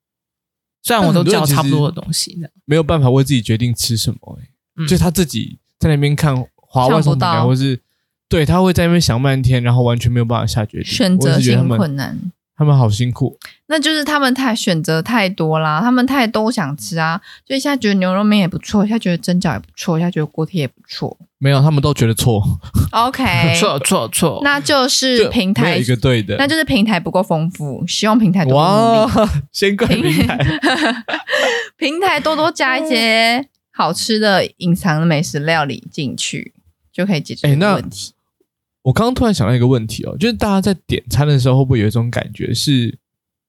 [0.83, 7.79] 虽然我都叫差不多的东西，没有办法为自己决定吃什么、欸，嗯、就他自己在那边看华外送平台，或是
[8.27, 12.19] 对他会在那边想半天，然后完全没有办法下决定，选择性困难。
[12.59, 21.17] 他们好辛苦，那就是他们太选择太多啦，他们太都想吃啊，就一下觉得牛肉面也不错，一下觉得蒸饺也不错，一下觉得锅贴也不错。
[21.39, 22.43] 没有，他们都觉得错。
[22.91, 23.23] OK，
[23.61, 29.09] 错错错，那就是平台一个对的，那就是平台不够丰富，希望平台多哇，
[29.53, 30.37] 先怪平台，
[31.77, 36.55] 平台多多加一些 好吃的隐藏的美食料理进去，
[36.93, 38.15] 就可以解决问题。
[38.89, 42.99] 我刚刚突然想到一个问题哦，就是大家在点餐的时候，会不会有一种感觉是，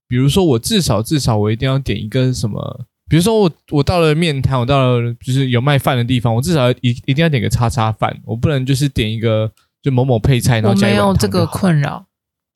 [0.05, 9.49] 比如说我至少至少我一定要点一个什么，比如说我我到了面摊，我到了就是有卖饭的地方，我至少一一定要点个叉叉饭，我不能就是点一个
[9.81, 11.07] 就某某配菜，然后加一碗汤。
[11.07, 12.05] 我没有这个困扰，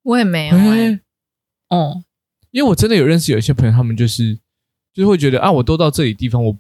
[0.04, 1.00] 我也没有、欸。
[1.70, 2.04] 哦、嗯，
[2.52, 4.36] 因为我真的有认识有一些朋友，他们就是
[4.94, 6.58] 就是会觉得啊，我都到这里地方，我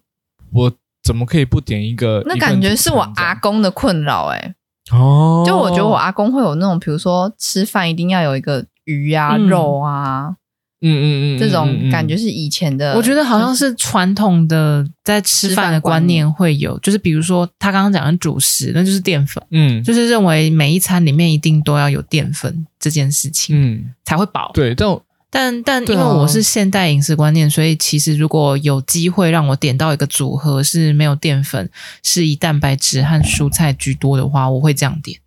[0.53, 2.23] 我怎么可以不点一个？
[2.25, 4.55] 那感觉是我阿公的困扰哎、欸。
[4.91, 10.35] 哦，就我觉得我阿公会有那种，比如说吃饭一定要有一个鱼啊、嗯、肉啊，
[10.81, 12.93] 嗯嗯嗯，这种感觉是以前的。
[12.95, 24.51] 我觉得好像是传统的在吃饭的观念会有，就是比如说他刚刚讲的主食，那就是淀粉，嗯，就是认为每一餐里面一定都要有淀粉这件事情，嗯，才会饱。
[24.53, 25.01] 对，但我。
[25.35, 31.67] 但但因为我是现代饮食观念，所以其实如果有机会让我点到一个组合是没有淀粉，
[32.03, 35.19] 是以蛋白质和蔬菜居多的话，我会这样点。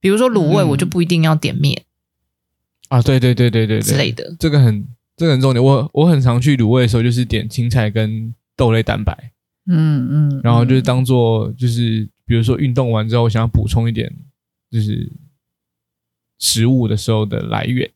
[0.00, 1.84] 比如说卤味，我就不一定要点面、
[2.88, 4.34] 嗯、啊，对对对对对对之类的。
[4.40, 4.84] 这个很
[5.16, 5.64] 这个很重点。
[5.64, 9.30] 我我很常去卤味的时候，就是点青菜跟豆类蛋白，
[9.68, 14.12] 嗯嗯，然后就是当做就是比如说运动完之后，我想要补充一点
[14.72, 15.12] 就是
[16.40, 17.88] 食物的时候的来源。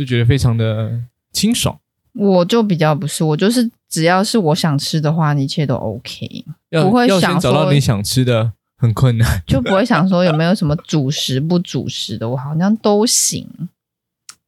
[0.00, 0.98] 就觉得非常的
[1.30, 1.78] 清爽，
[2.14, 13.46] 我就比较不是，我就是只要是我想吃的话，一切都 OK，不会想找到你想吃的很困难， 就不会想说有没有什么主食不主食的，我好像都行。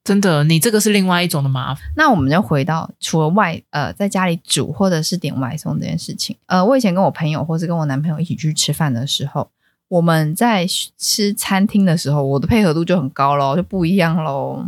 [0.03, 1.85] 真的，你这个是另外一种的麻烦。
[1.95, 9.51] 那我们就回到除了外呃在家里煮或者是点外送这件事情，呃，我以前跟我朋友或是跟我男朋友一起去吃饭的时候，
[9.89, 14.67] 我们在吃餐厅的时候，我的配合度就很高喽，就不一样喽。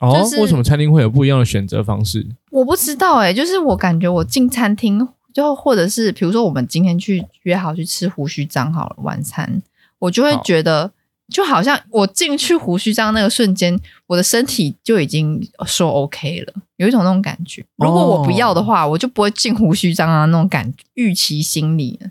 [0.00, 2.26] 哦，为什么餐厅会有不一样的选择方式？
[2.50, 9.62] 我不知道哎、欸，就是我感觉我进餐厅，就或者是比如说我们今天去约好去吃胡须章好了晚餐，
[9.98, 10.90] 我就会觉得
[11.28, 17.62] 就好像我进去胡须章那个瞬间，我的身体就已经说 OK 了，有一种那种感觉。
[17.76, 22.10] 如果我不要的话，我就不会进胡须章啊，那种感觉预期心理了。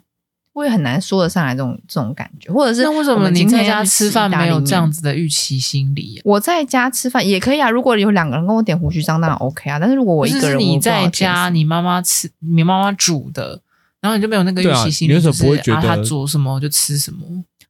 [0.60, 6.22] 我也很难说得上来这种这种感觉，或者是那为什么你在家吃饭没有这样子的预期心理？
[6.26, 9.80] 我在家吃饭也可以啊，如果有两个人跟我点胡须张，当然 OK 啊。
[9.80, 13.62] 但是如果我一个人，你在家，你妈妈吃，你妈妈煮的，
[14.02, 17.20] 然后你就没有那个预期心理，有时候不会觉得、啊、他煮什么就吃什么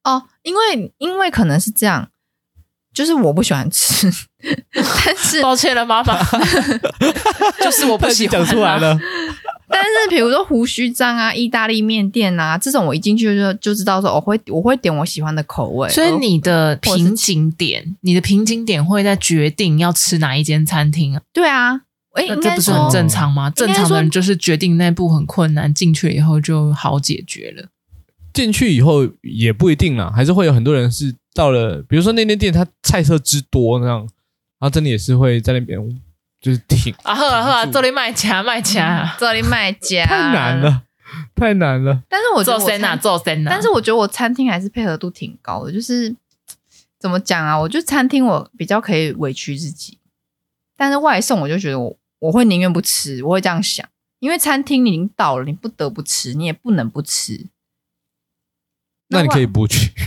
[0.04, 0.23] 哦。
[0.41, 2.10] 因为因为可能是这样，
[2.91, 4.12] 就是我不喜欢吃，
[4.73, 6.17] 但是抱歉了，妈妈，
[7.62, 8.97] 就是我不喜欢、啊、 讲出来了。
[9.70, 15.88] 但是，比如说胡须章啊、意大利面店啊这种，我一进去就就知道说我会我会点我喜欢的口味。
[15.90, 21.22] 所以你的瓶颈点，你的瓶颈点会在决定要吃哪一间餐厅啊？
[21.32, 21.82] 对啊，
[22.14, 23.50] 哎，这不是很正常吗？
[23.52, 27.70] 正常的人就是决定那步很困难，进去以后就好解决了。
[28.34, 34.08] 进去以后也不一定啦，还是会有很多人是到了，比如说那间店它菜色之多那样，然
[34.62, 35.80] 后真的也是会在那边。
[36.41, 40.84] 就是挺啊呵啊呵啊，这里卖家卖家，这里卖家太难了，
[41.36, 42.02] 太难了。
[42.08, 45.71] 但是我做哪做哪，但是我觉得我餐厅还是配合度挺高的。
[45.71, 46.15] 就是
[46.97, 47.60] 怎么讲啊？
[47.60, 49.97] 我觉得餐厅我比较可以委屈自己，
[50.78, 53.86] 但是外送我就觉得我我会宁愿不吃，我会这样想，
[54.19, 57.47] 因为餐厅你已经到了，你不得不吃，你也不能不吃。
[59.10, 59.91] 那你可以不去，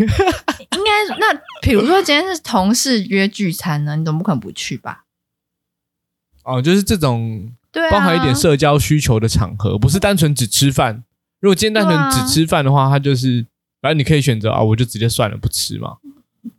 [0.71, 5.05] 应该那比如说今天是同事约聚餐呢，你总不可能不去吧？
[6.45, 7.51] 哦，就是这种
[7.91, 11.03] 包含一点社交需求的场合，啊、不是单纯只吃饭。
[11.41, 13.45] 如果今天单纯只吃饭的话，它就是
[13.81, 15.97] 反正你可以选择啊，我就直接算了，不吃嘛。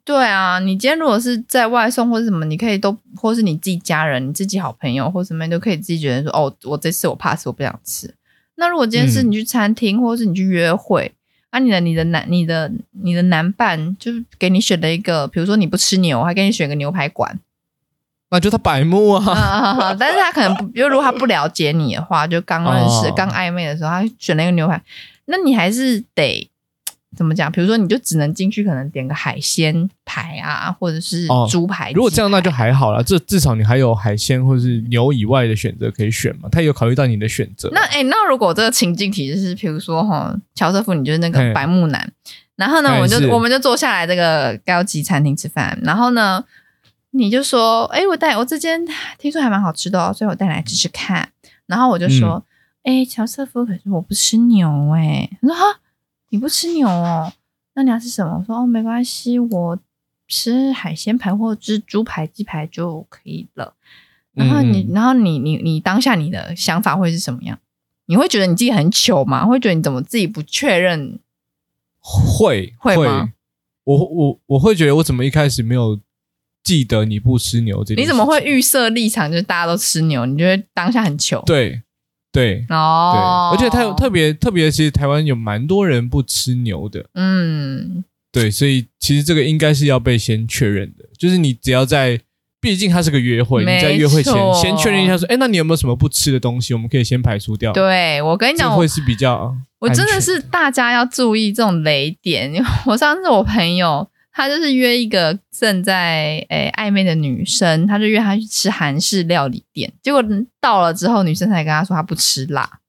[0.05, 8.13] 对啊，你今天如果是在外送或者什么，你可以都，或是你自己家人、你自己好朋友或什么，都可以自己决定说，哦，我这次我 pass，我不想吃。
[8.55, 11.11] 那如果今天是你去餐厅，嗯、或者是你去约会，
[11.49, 17.39] 啊，你的你的男、你的你的男伴，就是给你选了一个，比如说你不吃牛，还给你选个牛排馆。
[18.33, 19.93] 那就他白目啊，啊！
[19.99, 24.81] 但是他可能不，就如果他不了解你的话，就刚认识、刚暧昧的时候，他选了一个牛排，
[25.25, 26.49] 那你还是得
[27.15, 27.51] 怎么讲？
[27.51, 31.93] 比如说，你就只能进去，可能点个海鲜排啊，或者是猪排、哦。
[31.93, 36.49] 如果这样，那就还好了，这至少你还有海鲜或者是牛以外的选择可以选嘛。
[36.51, 37.69] 他有考虑到你的选择。
[37.71, 42.11] 那哎、欸，那如果这个情境题就是，比如说哈，乔瑟夫，你就是那个白木男，
[42.55, 46.43] 然后呢，我们就我们就坐下来这个高级餐厅吃饭，然后呢。
[47.15, 48.83] 你就说，哎，我带我这间
[49.19, 51.31] 听说还蛮好吃的哦，所以我带来吃吃看。
[51.67, 52.43] 然后我就说，
[52.81, 55.29] 哎、嗯，乔瑟夫，可是我不吃牛哎。
[55.39, 55.79] 他说哈，
[56.29, 57.31] 你不吃牛哦？
[57.75, 58.39] 那你要吃什么？
[58.39, 59.79] 我说哦，没关系，我
[60.27, 63.75] 吃海鲜排或者吃猪排、鸡排就可以了。
[64.33, 67.59] 然后你，嗯、然后你，你，你当下你的想法会是什么样？
[68.07, 69.45] 你会觉得你自己很糗吗？
[69.45, 71.19] 会觉得你怎么自己不确认？
[71.99, 73.33] 会会吗？
[73.83, 75.99] 我我我会觉得我怎么一开始没有。
[76.63, 78.01] 记得你不吃牛这件事。
[78.01, 80.25] 你怎么会预设立场就是大家都吃牛？
[80.25, 81.43] 你觉得当下很糗？
[81.45, 81.81] 对
[82.31, 87.05] 对哦对，而且他有特别特别，其实台湾有蛮多人不吃牛的。
[87.13, 92.19] 嗯，对，所以其实这个应该是要被先确认的，就是你只要在。
[92.63, 96.73] 毕竟它是个约会，你在约会前先确认一下，说，哎，那你有没有什么不吃的东西？
[96.73, 97.73] 我们可以先排除掉。
[97.73, 102.53] 对，我跟你讲，会是比较，我真的是大家要注意这种雷点。
[102.53, 110.21] 因为我上次我朋友他就是约一个正在诶暧昧的女生，他就约她去吃韩式料理店，结果
[110.59, 112.79] 到了之后，女生才跟他说她不吃辣，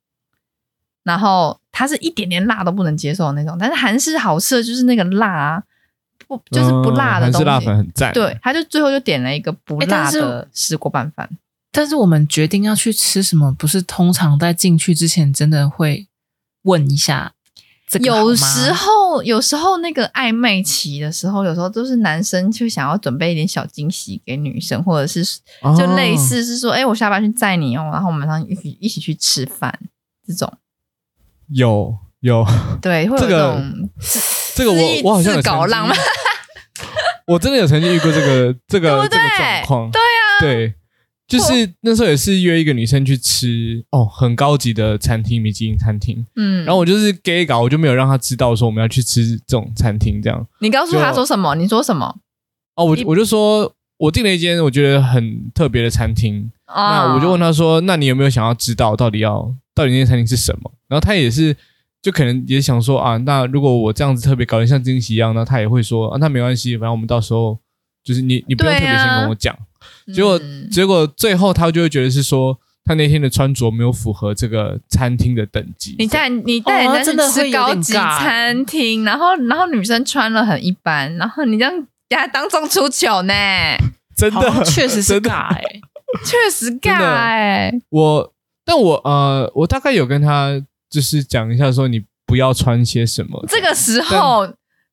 [1.04, 5.62] 然后他是一点点辣都不能接受的那种，但是韩式好吃的就是那个辣啊。
[6.26, 8.10] 不就是不辣的东西，辣粉很赞。
[8.14, 11.28] 对，他就最后就点了一个不辣的石锅拌饭。
[11.70, 16.06] 但是我们决定要去吃什么，不是通常在进去之前真的会
[16.62, 17.34] 问一下
[17.98, 18.06] 这个。
[18.06, 25.24] 有时候，有时候那个暧昧期的时候，有时候都是男生就想要准备一点小惊喜给女生，或者是
[25.76, 29.78] 就类似是说，哎、哦欸，我下班去载你哦，然后我们晚上一起一起去吃饭
[30.26, 30.52] 这种。
[31.48, 32.44] 有有，
[32.80, 33.90] 对，会有这种。
[34.54, 35.96] 这个我我好像搞浪漫，
[37.26, 39.90] 我真的有曾经遇过这个这个这个状况。
[39.90, 40.74] 对啊，对，
[41.26, 46.24] 就是那时候也是约一个女生去吃哦，很高级的餐厅，米其林餐厅。
[46.36, 50.20] 嗯，然后我就是 gay 搞，我就没有让她知道说我们要去吃这种餐厅。
[50.22, 51.54] 这样，你告诉她说什么？
[51.54, 52.16] 你说什么？
[52.76, 56.50] 哦，我我就说我订了一间我觉得很特别的餐厅。
[56.66, 61.56] 哦，那我就问她说：“那你有没有想要知道到底要到底那间餐厅是什么？”然后她也是。
[62.04, 67.58] 就可能也想说啊，那如果我这样子特别搞得像惊喜一样，那她也会说啊，那没关系，反正我们到时候
[68.04, 69.56] 就是你你不用特别先跟我讲。
[70.08, 75.96] 啊、结果、嗯、结果最后他就会觉得是说他那天的穿着没有符合这个餐厅的等级。
[75.98, 81.72] 你带你带人家去吃高级餐厅，哦、然后然后女生穿了很一般，然后你这样
[82.08, 83.34] 给他当众出糗呢？
[84.16, 85.80] 真的确实是尬哎、欸，
[86.24, 87.80] 确实尬哎、欸。
[87.90, 88.32] 我
[88.64, 90.64] 但我呃，我大概有跟他。
[90.90, 93.44] 就是讲一下，说你不要穿些什么。
[93.48, 94.46] 这个时候，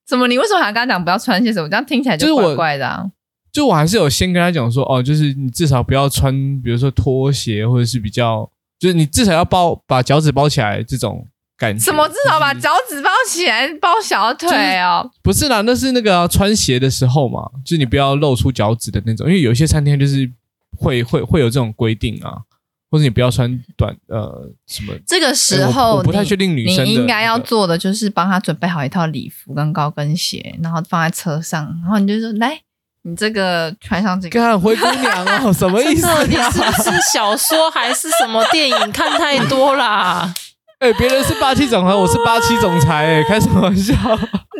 [0.07, 1.69] 怎么你为什么还跟他讲不要穿些什么？
[1.69, 3.03] 这样听起来就怪怪的啊。
[3.03, 3.11] 就
[3.59, 8.49] 我还是有先跟他讲说，哦，就是你至少不要穿，比如说拖鞋，或者是比较，
[8.79, 11.27] 就是你至少要包把脚趾包起来这种
[11.57, 11.83] 感觉。
[11.83, 15.11] 什么至少把脚趾包起来，包小腿哦？
[15.21, 20.31] 不是啦，那是那个、啊、穿鞋的时候嘛，就是你不要露出脚趾的那种，因为有些餐厅就是
[20.77, 22.43] 会会会有这种规定啊。
[22.89, 24.93] 或者你不要穿短呃什么？
[25.07, 32.59] 这个时候我，我不太确定女生、应该要做的就是帮他准备好一套礼服跟高跟鞋，然后放在车上，然后你就说来，
[33.03, 36.07] 你这个穿上这个，看灰姑娘哦， 什么意思？
[36.27, 40.31] 你是不是小说还是什么电影看太多啦？
[40.79, 43.93] 哎、欸，别人是霸气总裁，我是霸气总裁、欸，哎，开什么玩笑？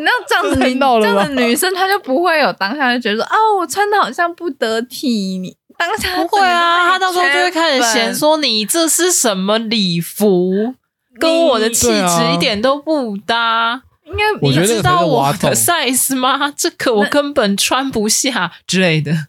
[0.03, 6.17] 那这样子你，这样的女生她就不会有当下就觉得说，哦，我穿的好像不得体，你当下。
[6.17, 10.75] 不会啊，她到时候就会开始嫌说你这是什么礼服，
[11.19, 13.81] 跟我的气质一点都不搭。
[14.11, 16.51] 应该你知道我的 size 吗？
[16.57, 19.27] 这个我根本穿不下之类的。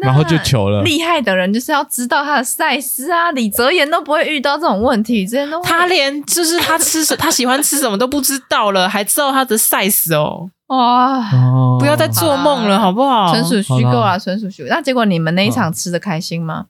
[0.00, 0.82] 然后就求了。
[0.82, 3.30] 厉害的人就是要知道他的 size 啊！
[3.30, 10.50] 李泽言都不会遇到这种问题，真的他连就是他吃什 他喜欢吃什么都不知道了，还知道他的 size 哦。
[10.66, 11.20] 哇！
[11.78, 13.30] 不要再做梦了，好不好？
[13.32, 14.68] 纯属虚构啊，纯属虚构。
[14.68, 16.66] 那结果你们那一场吃的开心吗？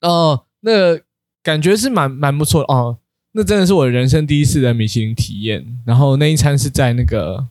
[0.00, 1.02] 哦，那个
[1.42, 2.96] 感觉是蛮蛮不错的哦。
[3.34, 5.66] 那真的是我人生第一次的米其林体验。
[5.84, 7.48] 然后那一餐是在那个，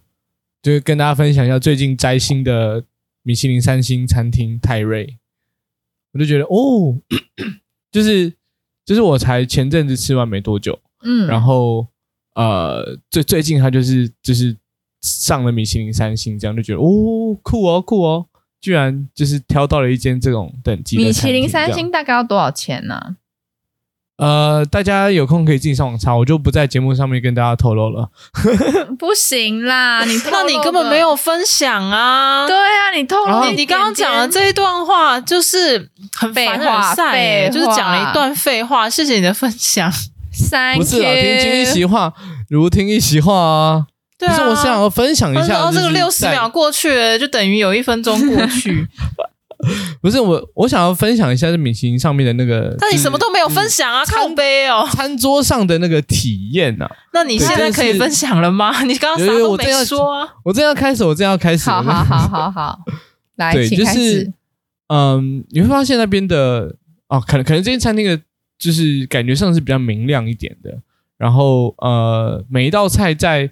[0.61, 2.83] 就是跟大家分享一下最近摘星的
[3.21, 5.17] 米其林三星餐厅泰瑞。
[6.13, 6.97] 我就觉得哦，
[7.91, 8.33] 就是
[8.85, 11.87] 就是我才前阵子吃完没多久，嗯，然后
[12.35, 14.57] 呃，最最近他就是就是。
[15.05, 18.25] 上了米其林三星，这样就觉得哦，酷哦，酷哦，
[18.61, 21.03] 居然就是挑到了一间这种等级的。
[21.03, 22.95] 米其林三星大概要多少钱呢？
[22.95, 23.17] 啊？
[24.17, 28.09] 呃，大家有空可以自己上网查，我就不在节目上面跟大家透露了。
[28.99, 32.45] 不行啦，你 那你根本没有分享啊！
[32.47, 38.87] 对啊，你透露你你刚刚讲的这一段话就是很废话，废就是讲了一段废话。
[38.89, 39.91] 谢谢你的分享。
[40.31, 42.13] 三 不是啊，听君一席话，
[42.49, 43.87] 如听一席话啊。
[44.19, 48.87] 可是我想要分享一下，然后这个六十秒过去了，就等于有一分钟过去。
[50.01, 52.75] 不是我，我想要分享一下这米其林上面的那个。
[52.79, 54.87] 那你什么都没有分享啊，靠杯哦！
[54.91, 56.89] 餐桌上的那个体验啊。
[57.13, 58.81] 那你现在可以分享了吗？
[58.83, 60.27] 你刚刚啥都没说啊。
[60.43, 61.69] 我正要开始，我正要开始。
[61.69, 62.79] 好好好好好，
[63.37, 64.31] 来，对，就是
[64.87, 66.75] 嗯，你会发现那边的
[67.07, 68.19] 哦，可能可能这间餐厅的，
[68.57, 70.79] 就是感觉上是比较明亮一点的。
[71.17, 73.49] 然后呃，每一道菜在。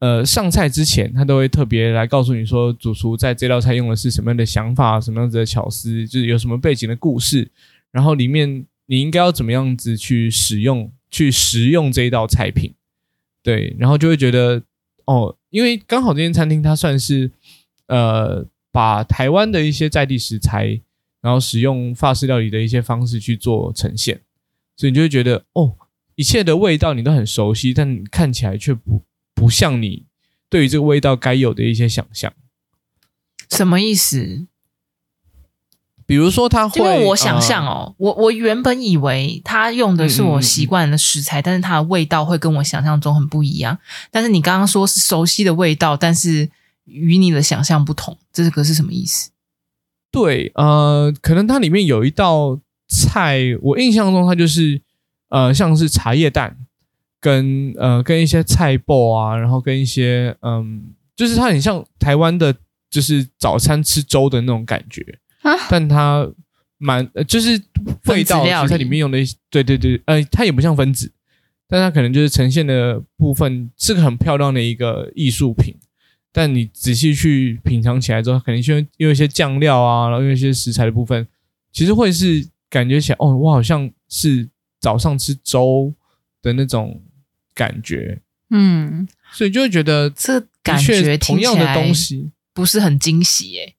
[0.00, 7.50] 呃上菜之前，他都会特别来告诉你说，主厨在这道菜用的是什么样的想法，什么样子的巧思，就是有什么背景的故事，
[7.90, 12.74] 然后里面你应该要怎么样子去使用、去食用这一道菜品。
[13.42, 14.62] 对，然后就会觉得
[15.06, 17.30] 哦，因为刚好这间餐厅它算是
[17.88, 20.80] 呃把台湾的一些在地食材，
[21.20, 24.20] 然后使用法式料理的一些方式去做呈现，
[24.76, 25.76] 所以你就会觉得哦，
[26.14, 29.02] 一切的味道你都很熟悉，但看起来却不
[29.34, 30.06] 不像你
[30.48, 32.32] 对于这个味道该有的一些想象。
[33.50, 34.46] 什么意思？
[36.06, 43.78] 比如说，他会因为我想象哦，呃、我我原本以为他用的是我习惯的食材，嗯嗯嗯，但是它的味道会跟我想象中很不一样。
[44.10, 46.50] 但是你刚刚说是熟悉的味道，但是
[46.84, 49.30] 与你的想象不同，这个是什么意思？
[50.10, 54.82] 对，呃，可能它里面有一道菜，我印象中它就是
[55.30, 56.58] 呃，像是茶叶蛋
[57.24, 62.54] 跟呃跟一些菜脯啊，然后跟一些嗯，就是它很像台湾的，
[62.90, 65.02] 就是早餐吃粥的那种感觉。
[65.70, 66.30] 但它
[66.76, 67.58] 蛮呃，就是
[68.08, 69.18] 味道，其实它里面用的，
[69.48, 71.10] 对对对，呃，它也不像分子，
[71.66, 75.74] 但它可能就是呈现的部分是个很漂亮的一个艺术品。
[76.30, 81.26] 但你仔细去品尝起来之后，肯定就用一些酱料啊，然后用一些食材的部分，
[81.72, 84.46] 其实会是感觉起来，哦，我好像是
[84.78, 85.94] 早上吃粥
[86.42, 87.00] 的那种
[87.54, 93.74] 感觉，嗯，所以就会觉得这感觉同样的东西不是很惊喜耶。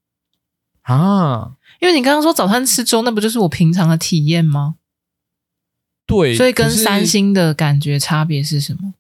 [0.84, 4.76] 啊，因为你刚刚说早餐吃粥，那不就是我平常的体验吗？
[6.06, 8.94] 对，所以跟三星的感觉差别是什么？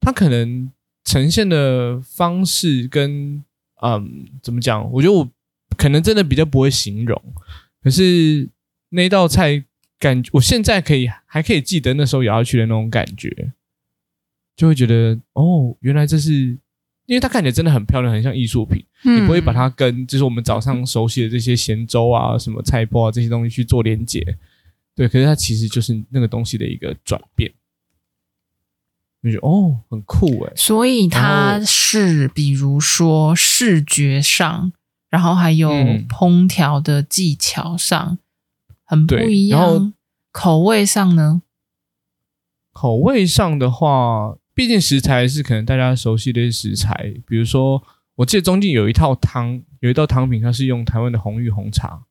[0.00, 0.70] 它可能
[1.04, 3.42] 呈现的方式跟
[3.80, 4.90] 嗯，怎么讲？
[4.92, 5.30] 我觉得我
[5.76, 7.20] 可能真的比较不会形容。
[7.82, 8.48] 可是
[8.90, 9.64] 那道菜
[9.98, 13.52] 感觉，我现在可以还可以记得那时候咬下去的那种感觉，
[14.56, 16.58] 就会觉得哦，原来这是。
[17.06, 18.82] 因为它看起来真的很漂亮，很像艺术品。
[19.04, 24.38] 嗯、你不会把它跟就是我们早上熟悉的这些咸粥啊、什么菜包啊这些东西去做连接。
[24.94, 27.52] 对，可是它其实就是那个东西的一个转变。
[29.20, 30.52] 你觉得哦，很酷诶。
[30.56, 34.72] 所以它是比如说视觉上，
[35.10, 35.68] 然后还有
[36.08, 38.18] 烹调的技巧上、嗯、
[38.82, 39.60] 很不一样。
[39.60, 39.92] 然后
[40.32, 41.42] 口味上呢？
[42.72, 44.36] 口味上的话。
[44.54, 47.82] 毕竟食材是可能大家熟悉的食材，比如说，
[48.14, 52.04] 我记得中间有一套汤，有一道汤品，它是用台湾的红玉红茶，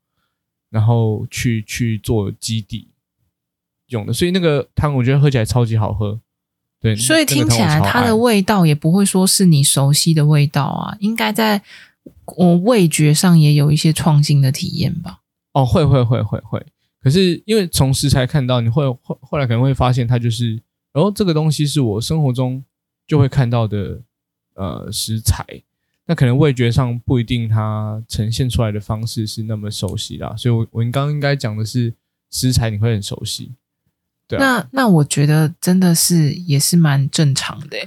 [0.69, 2.89] 然后去去做基底
[3.87, 6.19] 用的，所以那个汤我觉得喝起来超级好喝。
[6.81, 11.61] 对，所以听起来它的味道也不会说是你熟悉的味道啊，应该在
[12.25, 15.21] 我味觉上也有一些创新的体验吧？
[15.53, 16.65] 哦，会会会会会，
[17.01, 20.61] 可是因为从食材看到，你会后后来可能会发现它就是。
[20.93, 22.63] 然后这个东西是我生活中
[23.07, 23.99] 就会看到的，
[24.53, 25.43] 呃，食材，
[26.05, 31.93] 那可能味觉上不一定它呈现出来的方式是那么熟悉啦，所以我我刚刚应该讲的是
[32.29, 33.51] 食材你会很熟悉，
[34.27, 34.41] 对啊。
[34.41, 37.77] 那那我觉得真的是也是蛮正常的，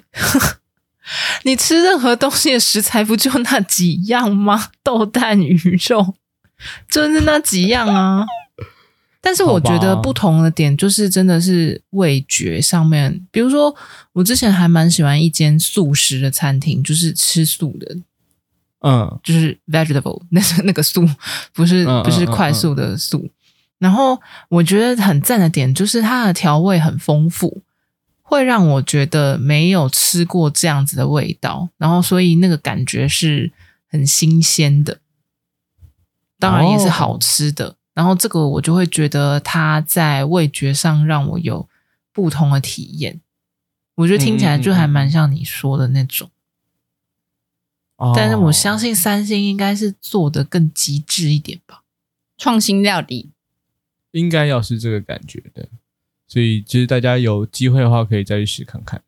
[1.45, 4.71] 你吃任何东西的食材不就那几样吗？
[4.83, 6.15] 豆蛋鱼肉，
[6.91, 8.27] 就是那几样啊。
[9.27, 13.75] 但是我觉得不同的点就是真的是味觉上面，比如说
[14.13, 17.97] 我之前还蛮喜欢一间素食的餐厅，就是吃素的，
[18.83, 21.05] 嗯，就是 vegetable 那是 那个素，
[21.53, 23.29] 不是不是快速的素。
[23.81, 24.17] 然后
[24.49, 27.63] 我觉得很赞的点就是它的调味很丰富，
[28.23, 33.51] 会让我觉得没有吃过这样子的味道，然后所以那个感觉是
[33.91, 35.01] 很新鲜的，
[36.39, 37.71] 当然也是好吃的。
[37.71, 41.67] 哦然后这个我就会觉得它在味觉上让我有
[42.13, 43.23] 不同的体验，
[43.95, 46.29] 我觉得听起来就还蛮像你说的那种。
[47.97, 48.13] 嗯嗯嗯。
[48.15, 51.85] 但是我相信三星应该是做的更极致一点吧，
[52.37, 53.31] 创新料理
[54.11, 55.67] 应该要是这个感觉的，
[56.29, 59.03] 所以其实大家有机会的话可以再去试看看。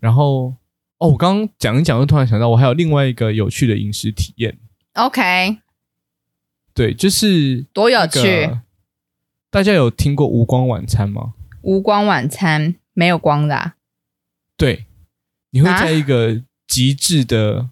[0.00, 0.54] 然后
[0.96, 4.58] 哦，我刚刚讲一讲，又突然想到，我还有另外一个有趣的饮食体验。
[4.94, 5.58] OK。
[6.76, 8.50] 对，就是多有趣！
[9.50, 11.32] 大家有听过无光晚餐吗？
[11.62, 13.74] 无光晚餐没有光的、啊。
[14.58, 14.84] 对，
[15.52, 17.70] 你会在一个极致的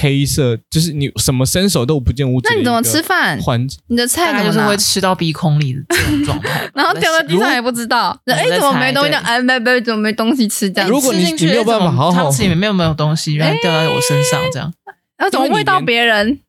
[0.00, 2.48] 黑色，啊、就是你什么伸手都不见五指。
[2.50, 3.38] 那你怎么吃饭？
[3.40, 8.18] 环你的菜就是会吃到鼻孔里的这种状态， 然后掉在地上也不知道。
[8.24, 9.12] 哎，怎么没东西？
[9.12, 10.70] 哎，没没，怎么没东西吃？
[10.70, 14.72] 这样，如果你你没有办法好好，汤匙里面没有没有东西，然后掉在我身上，这样，
[15.18, 16.40] 然后怎么喂到别人？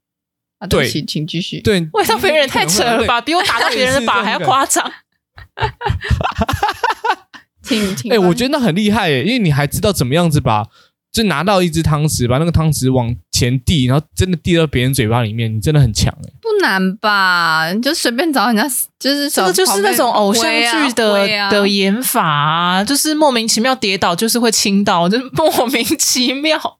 [0.61, 1.59] 啊、对，请请继续。
[1.61, 3.19] 对，味道别人太扯了吧？
[3.19, 4.89] 比我打到别人的靶还要夸张。
[7.63, 8.11] 请 请。
[8.11, 10.67] 哎、欸，我觉得那很厉害耶，因为你还知道怎么样子把
[11.11, 16.33] 就拿到一只汤匙，把那个汤匙往前递，然后真的递到别人嘴巴里面，你真的很强哎、欸！
[16.39, 17.73] 不难吧？
[17.73, 18.63] 你就随便找人家，
[18.99, 26.77] 就是这个就是那种偶像剧的、啊啊、的演法啊，就是莫名其妙跌倒，就是会倾倒，就是莫名其妙。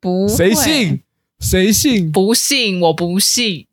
[0.00, 1.01] 不，谁信？
[1.42, 2.10] 谁信？
[2.10, 3.66] 不信，我不信。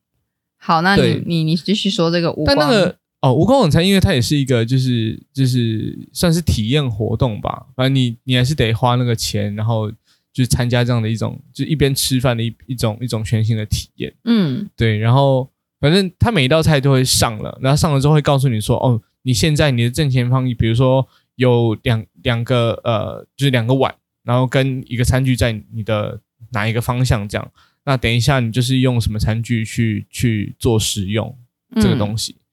[0.58, 2.48] 好，那你你你继续说这个无光。
[2.48, 7.68] 但那个哦，无光晚餐，因为它也是一个，就是就是算是体验活动吧。
[7.76, 9.90] 反正你你还是得花那个钱，然后
[10.34, 14.14] 就是参加这样的一种，就一边吃饭的一一种一种全新的体验。
[14.26, 14.98] 嗯，对。
[14.98, 15.50] 然后
[15.80, 23.94] 反正他每一道菜都会上了，然后上了之后会告诉你说，哦，你现在你的正前方，比如说有两两个呃，就是两个碗，
[24.24, 26.20] 然后跟一个餐具在你的
[26.52, 27.52] 哪一个方向这样。
[27.86, 31.36] 那等一下你就是用什么餐具去去做食用
[31.76, 32.34] 这个东西。
[32.34, 32.44] 嗯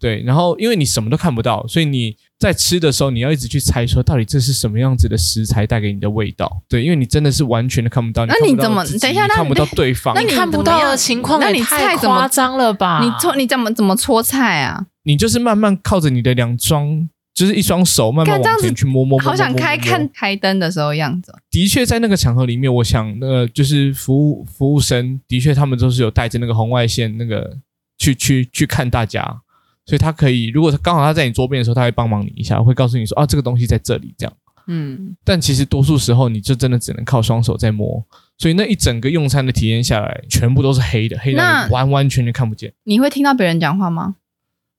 [0.00, 6.62] 对，然后因为你什么都看不到，所以你在吃的时候，你要一直去猜说，到底这是什么样子的食材带给你的味道。
[6.68, 8.26] 对，因为你真的是完全的看不到。
[8.26, 8.84] 那你怎么？
[9.00, 13.00] 等一下，那看不到对方，那你看不到的情况，那你太夸张了吧？
[13.02, 14.84] 你搓，你怎么怎么搓菜啊？
[15.04, 19.28] 你就是慢慢靠着你的两双，就是一双手，慢慢往前去摸摸摸。
[19.28, 21.34] 好想开看开灯的时候样子。
[21.50, 27.58] 的确，在那个场合里面，我想，那个就是服务服务生，的确他们都是有带着那个红外线，那个
[27.98, 29.40] 去去去看大家。
[29.84, 34.32] 所以他可以，如果刚好他在你桌边的时候，他会帮忙你一下，会告诉你说啊，这个东西在这里这样。
[34.66, 38.02] 嗯，但其实多数时候你就真的只能靠双手在摸，
[38.38, 42.72] 所以那一整个用餐的体验下来，全部都是黑的，黑的完完全全看不见。
[42.84, 44.14] 你会听到别人讲话吗？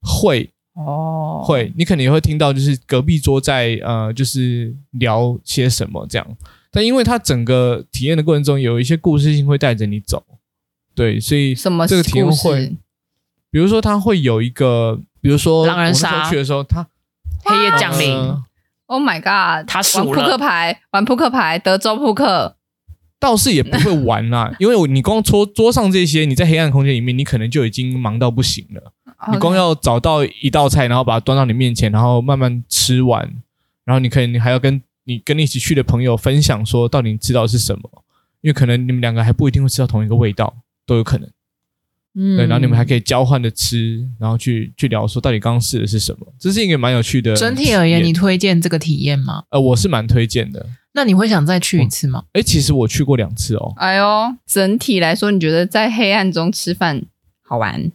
[0.02, 6.28] 会哦，会，你肯定会听到，就是隔壁桌在呃，就是聊些什么这样。
[6.72, 10.24] 但因为它整个体验的过程中有一些故事性会带着你走，
[10.94, 12.76] 对，所以什么这个体验会。
[13.52, 16.86] 比如说，它会有一个，比如说，狼人杀去的时候，他
[17.46, 18.12] 黑夜降临。
[18.12, 18.44] 呃、
[18.88, 19.66] Oh my god！
[19.66, 22.58] 他玩扑克牌，玩扑克牌，德州扑克，
[23.18, 28.92] 倒是也不会玩啦，因为你光桌桌上这些，你在黑暗空间里面，你可能就已经忙到不行了。
[29.32, 33.22] 你光要找到一道菜，然后把它端到你面前，然后慢慢吃完，
[33.84, 37.90] 然后你可以，你还要跟你跟你一起去的朋友分享，说到底你知道是什么，
[38.42, 40.56] 因为可能你们两个还不一定会吃到同一个味道，
[40.86, 41.30] 都有可能。
[42.18, 47.36] 嗯，对，然后你们还可以交换的吃，然后去去聊说到底刚刚试的是什么，这是一个蛮有趣的。
[47.36, 49.44] 整体而言，你推荐这个体验吗？
[49.50, 50.66] 呃，我是蛮推荐的。
[50.94, 52.24] 那你会想再去一次吗？
[52.32, 53.74] 哎，其实我去过两次哦。
[53.76, 57.04] 哎呦，整体来说，你觉得在黑暗中吃饭
[57.44, 57.92] 好玩？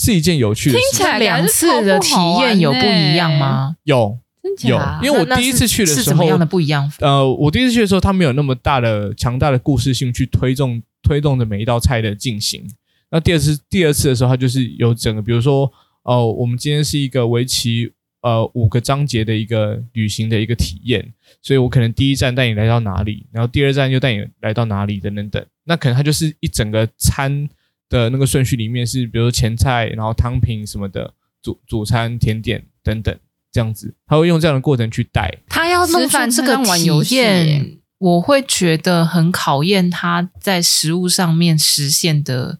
[0.00, 0.80] 是一件有趣的事。
[0.80, 3.76] 听起来两次的体验有不一样吗？
[3.84, 4.18] 有，
[4.62, 6.90] 有，因为我第一次去的时候，是怎么样的不一样？
[7.00, 12.66] 呃，我第一次去的时候，它没有那么大的强大的故事性去推动推动着每一道菜的进行。
[13.10, 15.66] 那第二次，第二次的时候，它就是有整个，比如说，
[16.04, 17.92] 哦、呃，我们今天是一个为期
[18.22, 25.44] 呃五个章节的一个旅行的一个体验，所以我可能第一站带你来到哪里，然后第二站又带你来到哪里等等等。
[25.64, 27.46] 那可能它就是一整个餐
[27.90, 31.12] 的那个顺序里面是，比如说前菜，然后汤品什么的，
[31.42, 33.14] 主主餐、甜点等等
[33.52, 35.30] 这样子，他会用这样的过程去带。
[35.50, 42.56] 他要弄出这个体验，我会觉得很考验他在食物上面实现的。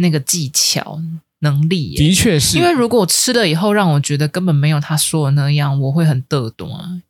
[0.00, 1.00] 那个技巧
[1.40, 7.02] 能力，的确是，因为如果吃了以后让我觉得根本没有他说的那样，我会很嘚懂啊。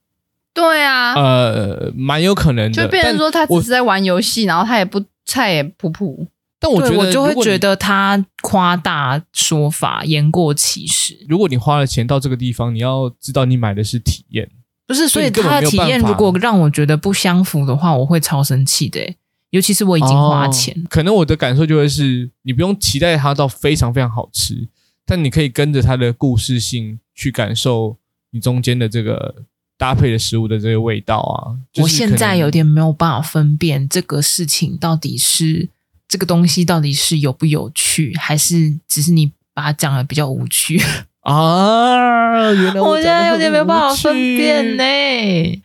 [0.54, 6.26] 对啊，呃，蛮有可能的，就变成说他只是在玩游戏，然后他也不菜也普普。
[6.60, 11.16] 但我觉得我就会觉得他夸大说法，言过其实。
[11.28, 14.50] 如果你花了钱到这个地方，你要知道你买的是体验，
[14.86, 19.14] 不是，所以他的体验如果让我觉得不相符的话，我会超生气的。
[19.50, 24.68] 尤其是我已经花钱，哦，可能我的感受就会是，你不用期待它到非常非常好吃，
[25.06, 27.96] 但你可以跟着它的故事性去感受
[28.30, 29.36] 你中间的这个
[29.78, 31.56] 搭配的食物的这个味道啊。
[31.72, 35.70] 就是，我现在有点没有办法分辨这个事情到底是
[36.08, 40.82] 这个东西到底是有不有趣，还是只是你把它讲的比较无趣
[41.20, 42.50] 啊？
[42.52, 44.82] 原来我，我现在有点没有办法分辨呢，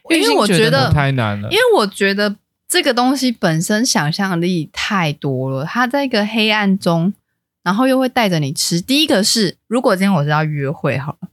[0.09, 2.35] 因为我觉得太难了，因为我觉得。
[2.65, 7.13] 这个东西本身想象力太多了，它在一个黑暗中，
[7.61, 8.81] 然后又会带着你吃。
[8.81, 11.27] 第一个是，如果今天我是要约会好了，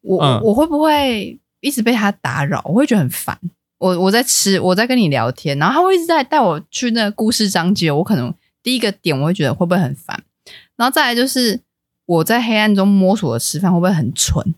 [0.00, 2.60] 我、嗯、我会不会一直被他打扰？
[2.64, 3.38] 我会觉得很烦。
[3.78, 7.92] 我我在吃，我在跟你聊天，然后他会一直在带我去那个故事章节。
[7.92, 10.22] 我可能第一个点我会觉得会不会很烦，
[10.76, 11.60] 然后再来就是
[12.06, 14.54] 我在黑暗中摸索的吃饭会不会很蠢，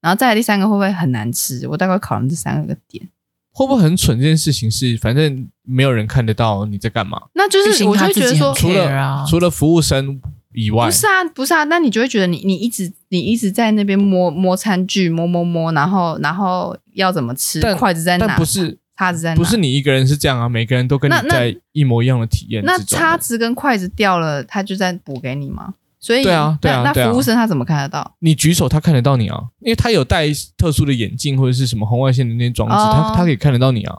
[0.00, 1.66] 然后再来第三个会不会很难吃？
[1.68, 3.08] 我大概考虑这三个点。
[3.54, 4.18] 会不会很蠢？
[4.18, 7.20] 这件事情是，反正没有人看得到你在干嘛。
[7.34, 10.18] 那就是我就会觉得说，除了除了服务生
[10.54, 11.64] 以外，不是啊，不是啊。
[11.64, 18.26] 那你就会觉得你你一直你一直在那边摸摸餐具，摸摸摸，然后然后要怎么吃，筷子在哪？
[18.26, 19.36] 但不是差值在哪？
[19.36, 22.62] 不是你一个人是这样啊，每个人都跟你在一模一样的体验。
[22.64, 25.74] 那叉子跟筷子掉了，他就在补给你吗？
[25.98, 28.16] 所以对啊，对啊，那服务生他怎么看得到？
[28.18, 30.26] 你举手，他看得到你啊，因为他有戴
[30.56, 33.98] 特殊的眼镜或者是什么红外线的那些装置，他他可以看得到你啊。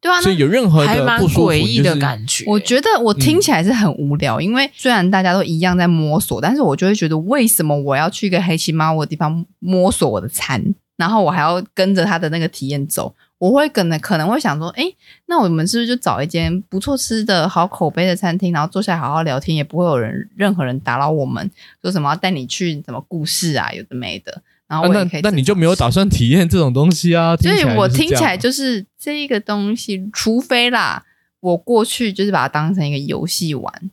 [0.00, 2.44] 对啊，所以有任何的不舒服，诡异的感觉。
[2.46, 10.62] 我觉得我听起来是很无聊，因为虽然大家都一样在摸索，但是我就会觉得，为什么我要去一个黑漆麻乌的地方摸索我的餐，
[10.96, 13.14] 然后我还要跟着他的那个体验走？
[13.38, 14.84] 我会可能可能会想说，哎，
[15.26, 21.50] 那我们是不是就找一间不错吃的好口碑的餐厅，然后坐下来好好聊天，也不会有人任何人打扰我们，
[21.82, 24.42] 说什么要带你去什么故事啊，有的没的。
[24.68, 27.36] 然后我也可以、啊、那那你就没有打算体验这种东西啊？
[27.36, 31.04] 所以我听起来就是这一个东西，除非啦，
[31.40, 33.90] 我过去就是把它当成一个游戏玩，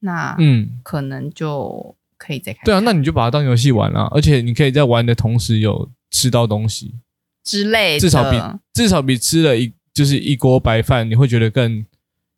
[0.00, 2.64] 那嗯，可能就可以再看，看。
[2.64, 6.94] 对啊，那你就把它当游戏玩啊，而且你可以在玩的同时有吃到东西。
[7.46, 8.38] 之类的，至少比
[8.74, 11.86] 至少比吃了一就是一锅白饭，你会觉得更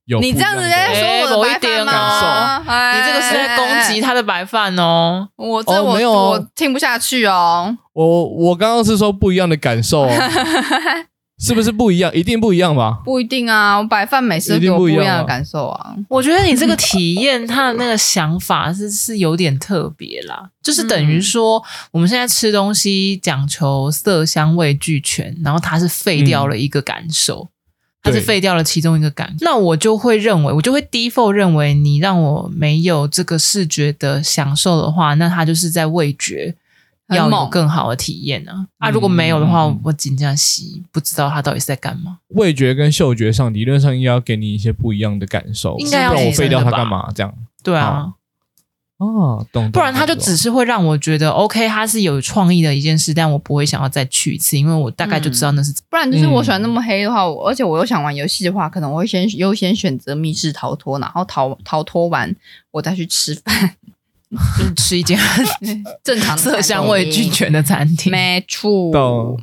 [0.04, 0.20] 有。
[0.20, 2.92] 你这样子在说我的白饭吗？
[2.94, 5.30] 你这个是在攻击他的白饭哦。
[5.36, 7.76] 我这我、哦、没有我听不下去哦。
[7.94, 10.06] 我我刚刚是说不一样的感受。
[11.38, 12.12] 是不是不一样？
[12.12, 12.98] 一定不一样吧？
[13.04, 13.78] 不一定啊！
[13.78, 15.94] 我白饭每次都给我不一样的感受啊！
[16.08, 20.50] 我觉得你这个体验，他的那个想法是是有点特别啦。
[20.60, 21.62] 就是等于说，
[21.92, 27.48] 我们现在吃东西讲求色香味俱全，然后它是废掉了一个感受，
[28.02, 29.44] 它是废掉了其中一个感受。
[29.44, 36.56] 那我就会认为，我就会 default 认为，你让我没有这个视觉的享受的话，那它就是在味觉。
[37.08, 38.66] 要有更好的体验呢？
[38.78, 42.18] 啊，如果没有的话，我紧张洗，不知道他到底是在干嘛。
[42.28, 47.10] 味觉跟嗅觉上，理论上应该要给你一些不一样的感受，应该要不然我废掉它干嘛？
[47.14, 48.12] 这样对啊，
[48.98, 49.70] 哦，懂。
[49.70, 55.72] 不然他就只是会让我觉得 OK，他是有创意的一件事，但我不会想要再去一次，因为我大概就知道那是。
[55.88, 62.34] 不然就是我喜欢那么黑的话，而且我又想玩游戏的话，可能我会先优先选择密室逃脱，然后逃逃脱完
[62.70, 63.76] 我再去吃饭。
[64.30, 65.18] 就是吃一间
[66.04, 69.36] 正常色香味俱全的餐厅，没错。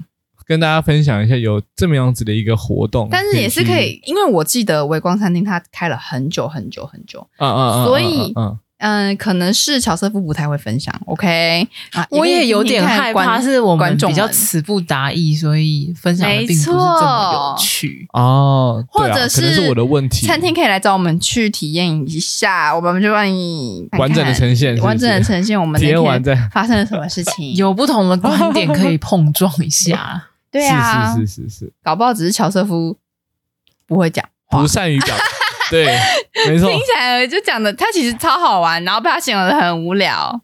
[0.48, 8.46] 跟大家分享一下有这么样子的一个活动，但是也是可以，因为我记得微光餐厅它开了很久很久很久，嗯嗯嗯，所以嗯。
[8.46, 8.60] 嗯，
[9.18, 11.68] 可能是乔瑟夫不太会分享，OK？
[11.94, 18.08] 啊，我也有点害怕，是我们比较词不达意，所以分享的并不是这么有趣。
[18.14, 18.84] 哦。
[18.90, 30.28] 或者是，是我的问题，餐厅可以来找我们去体验一下，我们就帮你完整的呈现，完整的呈现我们体验完再发生了什么事情， 有不同的观点可以碰撞一下。
[30.52, 32.98] 对啊，是是是是，搞不好只是乔瑟夫
[33.86, 35.24] 不会讲话，不善于表达。
[35.70, 35.98] 对，
[36.48, 40.42] 没错，听起来就讲的他其实超好玩，然后被他形容的很无聊，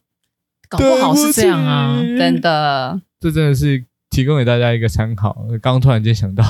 [0.70, 3.02] 搞不好是这样啊，真的。
[3.20, 5.36] 这真的是提供给大家一个参考。
[5.62, 6.44] 刚刚突然间想到，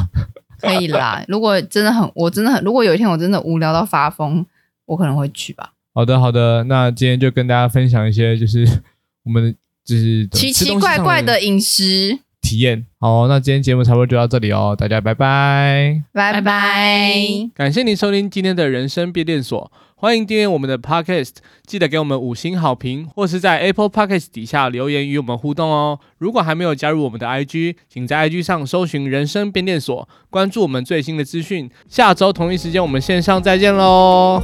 [0.60, 1.24] 可以啦。
[1.28, 4.46] 如果真的很，我真的很，如果有一天我真的无聊到发疯，
[4.86, 5.74] 我可能会去吧。
[5.94, 8.66] 好的，好的，那今天就跟大家分享一些，就是
[9.24, 12.20] 我们就是奇奇怪怪的饮食。
[12.42, 21.36] 体验好，那今天节目差不多就到这里哦，大家拜拜，拜拜，感谢您收听今天的人生变电所，欢迎订阅我们的 Podcast，
[21.66, 26.00] 记得给我们五星好评，或是在 Apple Podcast 底下留言与我们互动哦。
[26.18, 31.70] 如果还没有加入我们的 IG，请在 IG 上搜寻人生变电所，关注我们最新的资讯。
[31.88, 34.42] 下周同一时间我们线上再见喽。